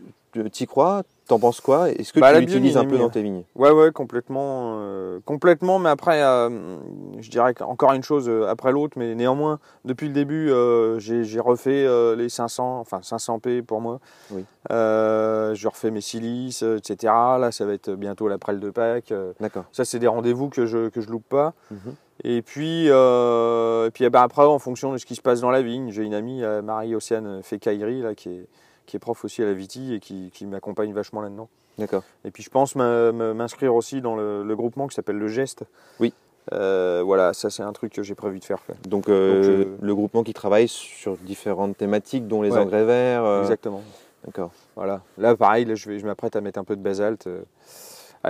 y 0.64 0.66
crois? 0.66 1.04
T'en 1.28 1.40
penses 1.40 1.60
quoi? 1.60 1.90
Est-ce 1.90 2.14
que 2.14 2.22
Bah, 2.22 2.34
tu 2.34 2.40
l'utilises 2.40 2.78
un 2.78 2.86
peu 2.86 2.98
dans 2.98 3.10
tes 3.10 3.22
vignes? 3.22 3.44
Ouais, 3.56 3.72
ouais, 3.72 3.92
complètement. 3.92 4.78
euh, 4.80 5.20
complètement, 5.26 5.78
mais 5.78 5.90
après, 5.90 6.24
euh, 6.24 6.78
je 7.20 7.30
dirais 7.30 7.54
qu'encore 7.54 7.92
une 7.92 8.04
chose 8.04 8.30
euh, 8.30 8.48
après 8.48 8.72
l'autre, 8.72 8.94
mais 8.98 9.14
néanmoins, 9.14 9.60
depuis 9.84 10.08
le 10.08 10.14
début, 10.14 10.50
euh, 10.50 11.00
j'ai 11.00 11.40
refait 11.42 11.86
les 12.16 12.30
500, 12.30 12.80
enfin 12.80 13.02
500p 13.02 13.62
pour 13.62 13.82
moi. 13.82 14.00
Oui. 14.32 14.46
Je 14.70 15.68
refais 15.68 15.92
mes 15.92 16.02
silices, 16.02 16.62
etc. 16.64 17.12
Là, 17.40 17.52
ça 17.52 17.66
va 17.66 17.74
être 17.74 17.92
bientôt 17.92 18.30
la 18.30 18.38
prêle 18.38 18.60
de 18.62 18.70
Pâques. 18.70 19.14
D'accord. 19.42 19.66
Ça, 19.74 19.84
c'est 19.84 20.00
des 20.00 20.08
rendez-vous 20.08 20.48
que 20.50 20.66
je, 20.66 20.88
que 20.90 21.02
je 21.02 21.10
loupe 21.10 21.28
pas. 21.28 21.54
Mhm. 21.72 21.96
Et 22.24 22.42
puis, 22.42 22.88
et 22.88 23.90
puis 23.94 24.06
eh 24.06 24.10
ben, 24.10 24.22
après, 24.22 24.44
en 24.44 24.60
fonction 24.60 24.94
de 24.94 24.98
ce 24.98 25.06
qui 25.06 25.16
se 25.16 25.22
passe 25.22 25.42
dans 25.42 25.52
la 25.52 25.62
vigne, 25.62 25.92
j'ai 25.92 26.04
une 26.04 26.14
amie, 26.14 26.42
Marie-Océane 26.64 27.42
Fekairi, 27.44 28.02
là, 28.02 28.16
qui 28.16 28.30
est, 28.30 28.48
qui 28.88 28.96
est 28.96 29.00
prof 29.00 29.24
aussi 29.24 29.44
à 29.44 29.46
la 29.46 29.54
Viti 29.54 29.94
et 29.94 30.00
qui, 30.00 30.32
qui 30.34 30.48
m'accompagne 30.48 30.92
vachement 30.94 31.22
là-dedans. 31.22 31.48
D'accord. 31.78 32.04
Et 32.26 32.32
puis 32.32 32.42
je 32.42 32.50
pense 32.50 32.76
m'inscrire 32.76 33.76
aussi 33.76 34.02
dans 34.02 34.16
le, 34.16 34.44
le 34.44 34.56
groupement 34.56 34.88
qui 34.88 34.96
s'appelle 34.96 35.18
Le 35.20 35.28
Geste. 35.28 35.64
Oui. 36.00 36.12
Euh, 36.54 37.04
voilà, 37.06 37.34
ça 37.34 37.50
c'est 37.50 37.62
un 37.62 37.74
truc 37.74 37.94
que 37.94 38.02
j'ai 38.02 38.16
prévu 38.16 38.40
de 38.40 38.46
faire. 38.46 38.64
quoi. 38.66 38.74
Donc, 38.88 39.10
euh, 39.10 39.66
Donc, 39.66 39.78
le 39.82 39.96
groupement 39.96 40.24
qui 40.24 40.34
travaille 40.34 40.68
sur 40.70 41.18
différentes 41.18 41.78
thématiques, 41.78 42.28
dont 42.28 42.42
les 42.42 42.52
Ouais. 42.52 42.60
engrais 42.60 42.86
verts. 42.86 43.26
euh, 43.26 43.42
Exactement. 43.42 43.84
D'accord. 44.26 44.52
Voilà. 44.76 45.02
Là, 45.18 45.36
pareil, 45.36 45.66
là, 45.66 45.76
je, 45.76 45.90
m'apprête 46.06 46.36
à 46.36 46.42
mettre 46.42 46.58
un 46.60 46.64
peu 46.64 46.76
de 46.76 46.82
basalte 46.82 47.28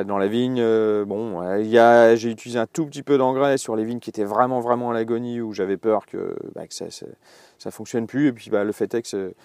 dans 0.06 0.17
la 0.17 0.28
vigne. 0.28 0.60
Euh, 0.60 1.06
bon, 1.06 1.41
euh, 1.41 2.15
j'ai 2.15 2.30
utilisé 2.30 2.60
un 2.60 2.67
tout 2.67 2.86
petit 2.86 3.04
peu 3.04 3.17
d'engrais 3.17 3.58
sur 3.58 3.76
les 3.76 3.84
vignes 3.84 4.00
qui 4.00 4.10
étaient 4.10 4.23
vraiment, 4.23 4.60
vraiment 4.60 4.91
à 4.91 4.93
l'agonie, 4.93 5.41
où 5.41 5.54
j'avais 5.54 5.78
peur 5.78 6.06
que, 6.06 6.36
bah, 6.56 6.67
que 6.67 6.73
ça, 6.73 6.86
ça 7.58 7.71
fonctionne 7.71 8.08
plus. 8.08 8.28
Et 8.28 8.34
puis, 8.34 8.50
bah, 8.50 8.63
le 8.63 8.71
fait 8.71 8.93
est 8.93 9.02
que 9.02 9.08
c'est 9.08 9.36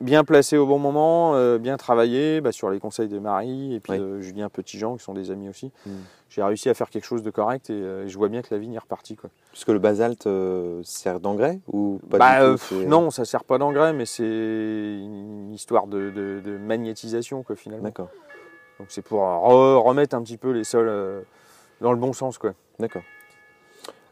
bien 0.00 0.24
placé 0.24 0.56
au 0.56 0.66
bon 0.66 0.78
moment, 0.78 1.34
euh, 1.34 1.58
bien 1.58 1.76
travaillé, 1.76 2.40
bah, 2.40 2.50
sur 2.52 2.70
les 2.70 2.78
conseils 2.80 3.08
de 3.08 3.18
Marie 3.18 3.74
et 3.74 3.80
puis 3.80 3.92
Oui. 3.92 3.98
de 3.98 4.20
Julien 4.20 4.48
Petitjean, 4.48 4.96
qui 4.96 5.04
sont 5.04 5.12
des 5.12 5.30
amis 5.30 5.50
aussi. 5.50 5.70
Mm. 5.86 5.90
J'ai 6.30 6.42
réussi 6.42 6.68
à 6.70 6.74
faire 6.74 6.88
quelque 6.90 7.04
chose 7.04 7.22
de 7.22 7.30
correct 7.30 7.68
et, 7.70 7.74
euh, 7.74 8.04
et 8.04 8.08
je 8.08 8.16
vois 8.18 8.28
bien 8.28 8.40
que 8.42 8.48
la 8.50 8.58
vigne 8.58 8.72
est 8.72 8.78
repartie. 8.78 9.16
Quoi. 9.16 9.28
Puisque 9.52 9.68
le 9.68 9.78
basalte 9.78 10.26
euh, 10.26 10.80
sert 10.82 11.20
d'engrais 11.20 11.60
ou 11.70 12.00
pas 12.10 12.18
Bah, 12.18 12.32
du 12.52 12.56
tout, 12.58 12.74
euh, 12.74 12.80
c'est- 12.80 12.86
non, 12.86 13.10
ça 13.10 13.24
sert 13.26 13.44
pas 13.44 13.58
d'engrais, 13.58 13.92
mais 13.92 14.06
c'est 14.06 14.24
une 14.24 15.52
histoire 15.52 15.86
de, 15.86 16.10
de- 16.10 16.40
de 16.44 16.56
magnétisation 16.58 17.42
quoi, 17.42 17.54
finalement. 17.54 17.84
D'accord. 17.84 18.08
Donc 18.78 18.88
c'est 18.90 19.02
pour 19.02 19.20
re- 19.22 19.76
remettre 19.82 20.14
un 20.16 20.22
petit 20.22 20.36
peu 20.36 20.50
les 20.50 20.64
sols 20.64 20.88
euh, 20.88 21.20
dans 21.80 21.92
le 21.92 21.98
bon 21.98 22.12
sens. 22.12 22.38
Quoi. 22.38 22.52
D'accord. 22.78 23.02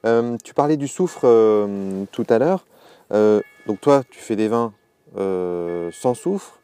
Euh, 0.06 0.36
tu 0.42 0.54
parlais 0.54 0.76
du 0.76 0.88
soufre 0.88 1.20
euh, 1.24 2.04
tout 2.12 2.26
à 2.28 2.38
l'heure. 2.38 2.64
Euh, 3.12 3.40
donc 3.66 3.80
toi, 3.80 4.02
tu 4.10 4.18
fais 4.20 4.36
des 4.36 4.48
vins 4.48 4.72
euh, 5.16 5.90
sans 5.92 6.14
soufre. 6.14 6.58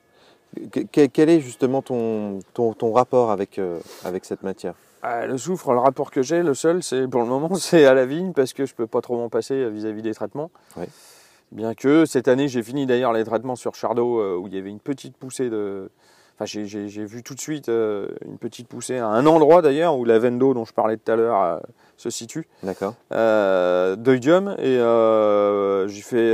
Que- 0.73 0.81
que- 0.81 1.07
quel 1.07 1.31
est 1.31 1.41
justement 1.41 1.81
ton, 1.81 2.41
ton, 2.55 2.73
ton 2.75 2.93
rapport 2.93 3.31
avec, 3.31 3.59
euh, 3.59 3.79
avec 4.05 4.25
cette 4.25 4.43
matière? 4.43 4.75
Ah, 5.03 5.27
le 5.27 5.39
soufre, 5.39 5.73
le 5.73 5.79
rapport 5.79 6.11
que 6.11 6.23
j'ai, 6.23 6.43
le 6.43 6.53
seul, 6.55 6.83
c'est 6.83 7.07
pour 7.09 7.21
le 7.23 7.27
moment, 7.29 7.55
c'est 7.59 7.87
à 7.87 7.95
la 7.95 8.05
vigne 8.05 8.33
parce 8.33 8.53
que 8.53 8.67
je 8.67 8.75
peux 8.75 8.87
pas 8.87 9.01
trop 9.01 9.17
m'en 9.17 9.29
passer 9.29 9.55
euh, 9.55 9.69
vis-à-vis 9.69 10.03
des 10.03 10.13
traitements. 10.13 10.51
Ouais. 10.77 10.89
Bien 11.53 11.75
que 11.75 12.05
cette 12.05 12.29
année, 12.29 12.49
j'ai 12.49 12.63
fini 12.63 12.85
d'ailleurs 12.87 13.13
les 13.13 13.25
traitements 13.25 13.57
sur 13.57 13.75
Chardot 13.75 14.21
euh, 14.21 14.37
où 14.37 14.47
il 14.49 14.55
y 14.55 14.59
avait 14.59 14.71
une 14.71 14.81
petite 14.81 15.17
poussée 15.17 15.49
de. 15.51 15.91
Enfin, 16.43 16.47
j'ai- 16.47 17.05
vu 17.05 17.23
tout 17.23 17.35
de 17.35 17.41
suite 17.41 17.69
euh, 17.69 18.09
une 18.25 18.39
petite 18.39 18.67
poussée 18.67 18.97
à 18.97 19.07
un 19.07 19.27
endroit 19.27 19.61
d'ailleurs 19.61 19.99
où 19.99 20.07
la 20.07 20.19
veine 20.19 20.39
d'eau 20.39 20.55
dont 20.55 20.65
je 20.65 20.73
parlais 20.73 20.97
tout 20.97 21.13
à 21.13 21.17
l'heure 21.17 21.43
euh, 21.43 21.59
se 21.99 22.09
situe, 22.09 22.49
D'accord. 22.63 22.95
euh, 23.13 23.95
d'oïdium. 23.95 24.55
Et 24.59 24.79
euh, 24.79 25.87
j'ai 25.87 26.01
fait. 26.01 26.33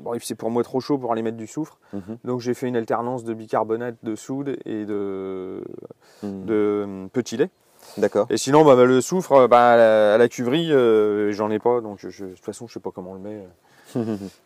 bon, 0.00 0.14
c'est 0.20 0.34
pour 0.34 0.50
moi 0.50 0.64
trop 0.64 0.80
chaud 0.80 0.98
pour 0.98 1.12
aller 1.12 1.22
mettre 1.22 1.36
du 1.36 1.46
soufre. 1.46 1.78
Mhm. 1.92 2.18
Donc 2.24 2.40
j'ai 2.40 2.54
fait 2.54 2.66
une 2.66 2.74
alternance 2.76 3.22
de 3.22 3.34
bicarbonate 3.34 3.94
de 4.02 4.16
soude 4.16 4.56
et 4.64 4.84
de, 4.84 5.62
Mhm. 6.24 6.44
de 6.46 6.86
petit 7.12 7.36
lait. 7.36 7.50
D'accord. 7.98 8.26
Et 8.30 8.36
sinon, 8.36 8.64
bah, 8.64 8.74
bah, 8.74 8.84
le 8.84 9.00
soufre, 9.00 9.46
bah, 9.46 9.74
à, 9.74 9.76
la, 9.76 10.14
à 10.14 10.18
la 10.18 10.28
cuverie, 10.28 10.70
j'en 11.32 11.50
ai 11.52 11.60
pas, 11.60 11.80
donc 11.80 11.98
je, 12.00 12.08
je- 12.08 12.24
de 12.24 12.30
toute 12.30 12.44
façon, 12.44 12.66
je 12.66 12.72
sais 12.72 12.80
pas 12.80 12.90
comment 12.92 13.12
on 13.12 13.14
le 13.14 13.20
met. 13.20 13.44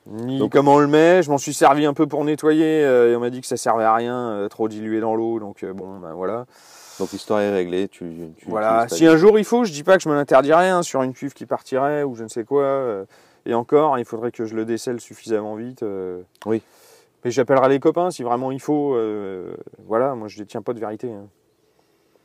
Ni 0.06 0.38
Donc- 0.38 0.52
comment 0.52 0.74
on 0.74 0.78
le 0.78 0.86
met. 0.86 1.22
Je 1.22 1.30
m'en 1.30 1.38
suis 1.38 1.54
servi 1.54 1.86
un 1.86 1.94
peu 1.94 2.06
pour 2.06 2.24
nettoyer, 2.24 2.84
euh, 2.84 3.12
et 3.12 3.16
on 3.16 3.20
m'a 3.20 3.30
dit 3.30 3.40
que 3.40 3.46
ça 3.46 3.56
servait 3.56 3.84
à 3.84 3.94
rien, 3.94 4.16
euh, 4.30 4.48
trop 4.48 4.68
dilué 4.68 5.00
dans 5.00 5.14
l'eau, 5.14 5.38
donc 5.40 5.62
euh, 5.62 5.72
bon, 5.72 5.98
bah, 5.98 6.12
voilà. 6.14 6.46
Donc 6.98 7.12
l'histoire 7.12 7.40
est 7.40 7.52
réglée. 7.52 7.88
Tu, 7.88 8.04
tu 8.36 8.48
Voilà. 8.48 8.86
Si 8.88 9.06
un 9.06 9.16
jour 9.16 9.38
il 9.38 9.44
faut, 9.44 9.64
je 9.64 9.72
dis 9.72 9.84
pas 9.84 9.96
que 9.96 10.02
je 10.02 10.08
me 10.08 10.14
l'interdirais 10.14 10.68
hein, 10.68 10.82
sur 10.82 11.02
une 11.02 11.12
cuve 11.12 11.32
qui 11.32 11.46
partirait 11.46 12.02
ou 12.02 12.14
je 12.16 12.24
ne 12.24 12.28
sais 12.28 12.42
quoi. 12.44 13.04
et 13.46 13.54
encore, 13.54 13.98
il 14.00 14.04
faudrait 14.04 14.32
que 14.32 14.44
je 14.44 14.56
le 14.56 14.64
décèle 14.64 15.00
suffisamment 15.00 15.54
vite. 15.54 15.84
Oui. 16.44 16.60
Mais 17.24 17.30
j'appellerai 17.30 17.68
les 17.68 17.78
copains 17.78 18.10
si 18.10 18.24
vraiment 18.24 18.50
il 18.50 18.60
faut. 18.60 18.96
voilà, 19.86 20.16
moi 20.16 20.26
je 20.26 20.38
détiens 20.38 20.60
pas 20.60 20.72
de 20.72 20.80
vérité. 20.80 21.12
hein. 21.12 21.26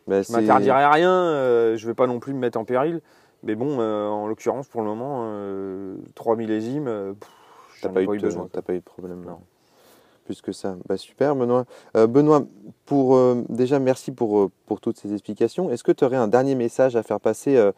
Bah, 0.08 0.22
Je 0.24 0.32
m'interdirai 0.34 0.86
rien, 0.88 1.76
je 1.76 1.86
vais 1.88 1.94
pas 1.94 2.08
non 2.08 2.20
plus 2.20 2.34
me 2.34 2.40
mettre 2.40 2.58
en 2.60 2.66
péril. 2.66 3.00
Mais 3.44 3.56
bon, 3.56 3.78
euh, 3.80 4.08
en 4.08 4.28
l'occurrence, 4.28 4.68
pour 4.68 4.82
le 4.82 4.88
moment, 4.88 5.24
euh, 5.26 5.96
3 6.16 6.36
millésimes, 6.36 6.88
euh, 6.88 7.14
T'as 7.82 7.90
pas, 7.90 7.96
pas 7.96 8.02
eu 8.14 8.18
de, 8.18 8.22
besoin. 8.22 8.48
t'as 8.52 8.62
pas 8.62 8.74
eu 8.74 8.80
de 8.80 8.84
problème. 8.84 9.24
Non. 9.26 9.40
Plus 10.26 10.42
que 10.42 10.54
ça. 10.54 10.78
Bah, 10.88 10.96
super, 10.96 11.36
Benoît. 11.36 11.66
Euh, 11.98 12.08
Benoît, 12.08 12.44
pour, 12.86 13.16
euh, 13.18 13.44
déjà, 13.50 13.80
merci 13.80 14.14
pour, 14.14 14.40
euh, 14.40 14.52
pour 14.66 14.80
toutes 14.80 14.98
ces 14.98 15.12
explications. 15.12 15.70
Est-ce 15.70 15.84
que 15.84 15.92
tu 15.92 16.06
aurais 16.06 16.16
un 16.16 16.30
dernier 16.30 16.56
message 16.56 16.96
à 16.96 17.04
faire 17.04 17.20
passer 17.20 17.58
euh, 17.58 17.74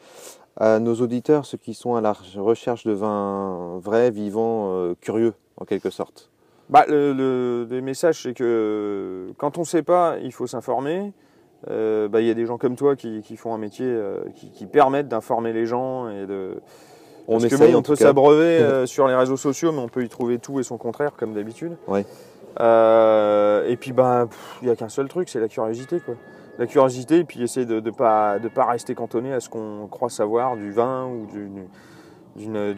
à 0.57 0.77
nos 0.77 0.93
auditeurs, 1.01 1.47
ceux 1.47 1.57
qui 1.57 1.73
sont 1.73 1.95
à 1.95 2.01
la 2.01 2.13
recherche 2.13 2.83
de 2.85 2.91
vins 2.91 3.79
vrais, 3.79 4.11
vivants, 4.11 4.69
euh, 4.73 4.93
curieux, 5.01 5.33
en 5.57 5.65
quelque 5.65 5.89
sorte? 5.89 6.29
Bah, 6.69 6.85
le, 6.87 7.13
le- 7.13 7.65
le 7.67 7.81
message, 7.81 8.21
c'est 8.21 8.35
que 8.35 8.43
euh, 9.29 9.33
quand 9.39 9.57
on 9.57 9.61
ne 9.61 9.65
sait 9.65 9.83
pas, 9.83 10.17
il 10.21 10.31
faut 10.31 10.45
s'informer. 10.45 11.13
Euh, 11.69 12.07
bah, 12.07 12.21
Il 12.21 12.27
y 12.27 12.31
a 12.31 12.33
des 12.33 12.45
gens 12.45 12.57
comme 12.57 12.75
toi 12.75 12.95
qui, 12.95 13.21
qui 13.21 13.37
font 13.37 13.53
un 13.53 13.57
métier 13.57 13.85
euh, 13.87 14.19
qui, 14.35 14.51
qui 14.51 14.65
permettent 14.65 15.07
d'informer 15.07 15.53
les 15.53 15.65
gens 15.65 16.09
et 16.09 16.25
de. 16.25 16.61
On 17.27 17.33
Parce 17.33 17.45
que 17.45 17.55
essaye 17.55 17.71
bon, 17.71 17.79
on 17.79 17.81
peut 17.81 17.95
s'abreuver 17.95 18.43
euh, 18.61 18.85
sur 18.85 19.07
les 19.07 19.15
réseaux 19.15 19.37
sociaux, 19.37 19.71
mais 19.71 19.79
on 19.79 19.87
peut 19.87 20.03
y 20.03 20.09
trouver 20.09 20.37
tout 20.37 20.59
et 20.59 20.63
son 20.63 20.77
contraire, 20.77 21.13
comme 21.17 21.33
d'habitude. 21.33 21.75
Ouais. 21.87 22.05
Euh, 22.59 23.67
et 23.67 23.75
puis, 23.77 23.93
bah, 23.93 24.27
il 24.61 24.67
n'y 24.67 24.71
a 24.71 24.75
qu'un 24.75 24.89
seul 24.89 25.07
truc, 25.07 25.29
c'est 25.29 25.39
la 25.39 25.47
curiosité, 25.47 25.99
quoi. 25.99 26.15
La 26.57 26.67
curiosité, 26.67 27.17
et 27.17 27.23
puis 27.25 27.41
essayer 27.41 27.65
de 27.65 27.81
ne 27.81 27.89
pas, 27.89 28.39
de 28.39 28.47
pas 28.47 28.65
rester 28.65 28.95
cantonné 28.95 29.33
à 29.33 29.41
ce 29.41 29.49
qu'on 29.49 29.87
croit 29.87 30.09
savoir 30.09 30.55
du 30.55 30.71
vin 30.71 31.05
ou 31.05 31.25
d'une, 31.25 31.65
d'une, 32.37 32.73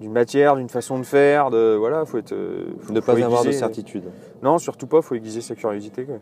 d'une, 0.00 0.12
matière, 0.12 0.56
d'une 0.56 0.70
façon 0.70 0.98
de 0.98 1.04
faire, 1.04 1.50
de 1.50 1.74
voilà, 1.78 2.06
faut 2.06 2.16
être. 2.16 2.34
Faut, 2.80 2.92
ne 2.92 3.00
faut 3.02 3.12
pas 3.12 3.22
avoir 3.22 3.44
de 3.44 3.52
certitude. 3.52 4.04
Non, 4.42 4.56
surtout 4.56 4.86
pas, 4.86 5.02
faut 5.02 5.14
aiguiser 5.14 5.42
sa 5.42 5.54
curiosité. 5.54 6.04
quoi. 6.04 6.20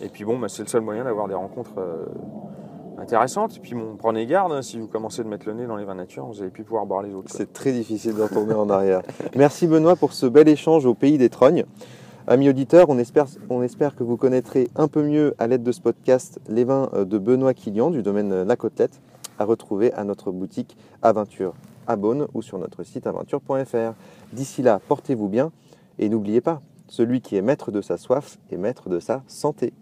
Et 0.00 0.08
puis 0.08 0.24
bon, 0.24 0.38
bah, 0.38 0.48
c'est 0.48 0.62
le 0.62 0.68
seul 0.68 0.82
moyen 0.82 1.04
d'avoir 1.04 1.28
des 1.28 1.34
rencontres 1.34 1.78
euh, 1.78 2.06
intéressantes. 2.98 3.56
Et 3.56 3.60
puis 3.60 3.74
bon, 3.74 3.96
prenez 3.96 4.26
garde, 4.26 4.52
hein, 4.52 4.62
si 4.62 4.78
vous 4.78 4.86
commencez 4.86 5.22
de 5.22 5.28
mettre 5.28 5.46
le 5.46 5.54
nez 5.54 5.66
dans 5.66 5.76
les 5.76 5.84
vins 5.84 5.94
nature, 5.94 6.26
vous 6.26 6.40
allez 6.40 6.50
plus 6.50 6.64
pouvoir 6.64 6.86
boire 6.86 7.02
les 7.02 7.14
autres. 7.14 7.30
C'est 7.30 7.52
très 7.52 7.72
difficile 7.72 8.14
de 8.14 8.22
retourner 8.22 8.54
en 8.54 8.68
arrière. 8.68 9.02
Merci 9.36 9.66
Benoît 9.66 9.96
pour 9.96 10.12
ce 10.12 10.26
bel 10.26 10.48
échange 10.48 10.86
au 10.86 10.94
pays 10.94 11.18
des 11.18 11.30
trognes. 11.30 11.64
Amis 12.28 12.48
auditeurs, 12.48 12.88
on 12.88 12.98
espère, 12.98 13.26
on 13.50 13.62
espère 13.62 13.94
que 13.94 14.02
vous 14.02 14.16
connaîtrez 14.16 14.68
un 14.74 14.88
peu 14.88 15.02
mieux 15.02 15.34
à 15.38 15.46
l'aide 15.46 15.62
de 15.62 15.70
ce 15.70 15.80
podcast 15.80 16.40
les 16.48 16.64
vins 16.64 16.90
euh, 16.92 17.04
de 17.04 17.18
Benoît 17.18 17.54
Quillian 17.54 17.90
du 17.90 18.02
domaine 18.02 18.32
euh, 18.32 18.44
La 18.44 18.56
Côtelette 18.56 19.00
à 19.38 19.44
retrouver 19.44 19.92
à 19.92 20.02
notre 20.04 20.32
boutique 20.32 20.76
Aventure 21.02 21.54
à 21.86 21.94
Beaune 21.94 22.26
ou 22.34 22.42
sur 22.42 22.58
notre 22.58 22.82
site 22.82 23.06
aventure.fr. 23.06 23.94
D'ici 24.32 24.62
là, 24.62 24.80
portez-vous 24.88 25.28
bien 25.28 25.52
et 25.98 26.08
n'oubliez 26.08 26.40
pas, 26.40 26.60
celui 26.88 27.20
qui 27.20 27.36
est 27.36 27.42
maître 27.42 27.70
de 27.70 27.80
sa 27.80 27.96
soif 27.96 28.38
est 28.50 28.56
maître 28.56 28.88
de 28.88 28.98
sa 28.98 29.22
santé. 29.28 29.72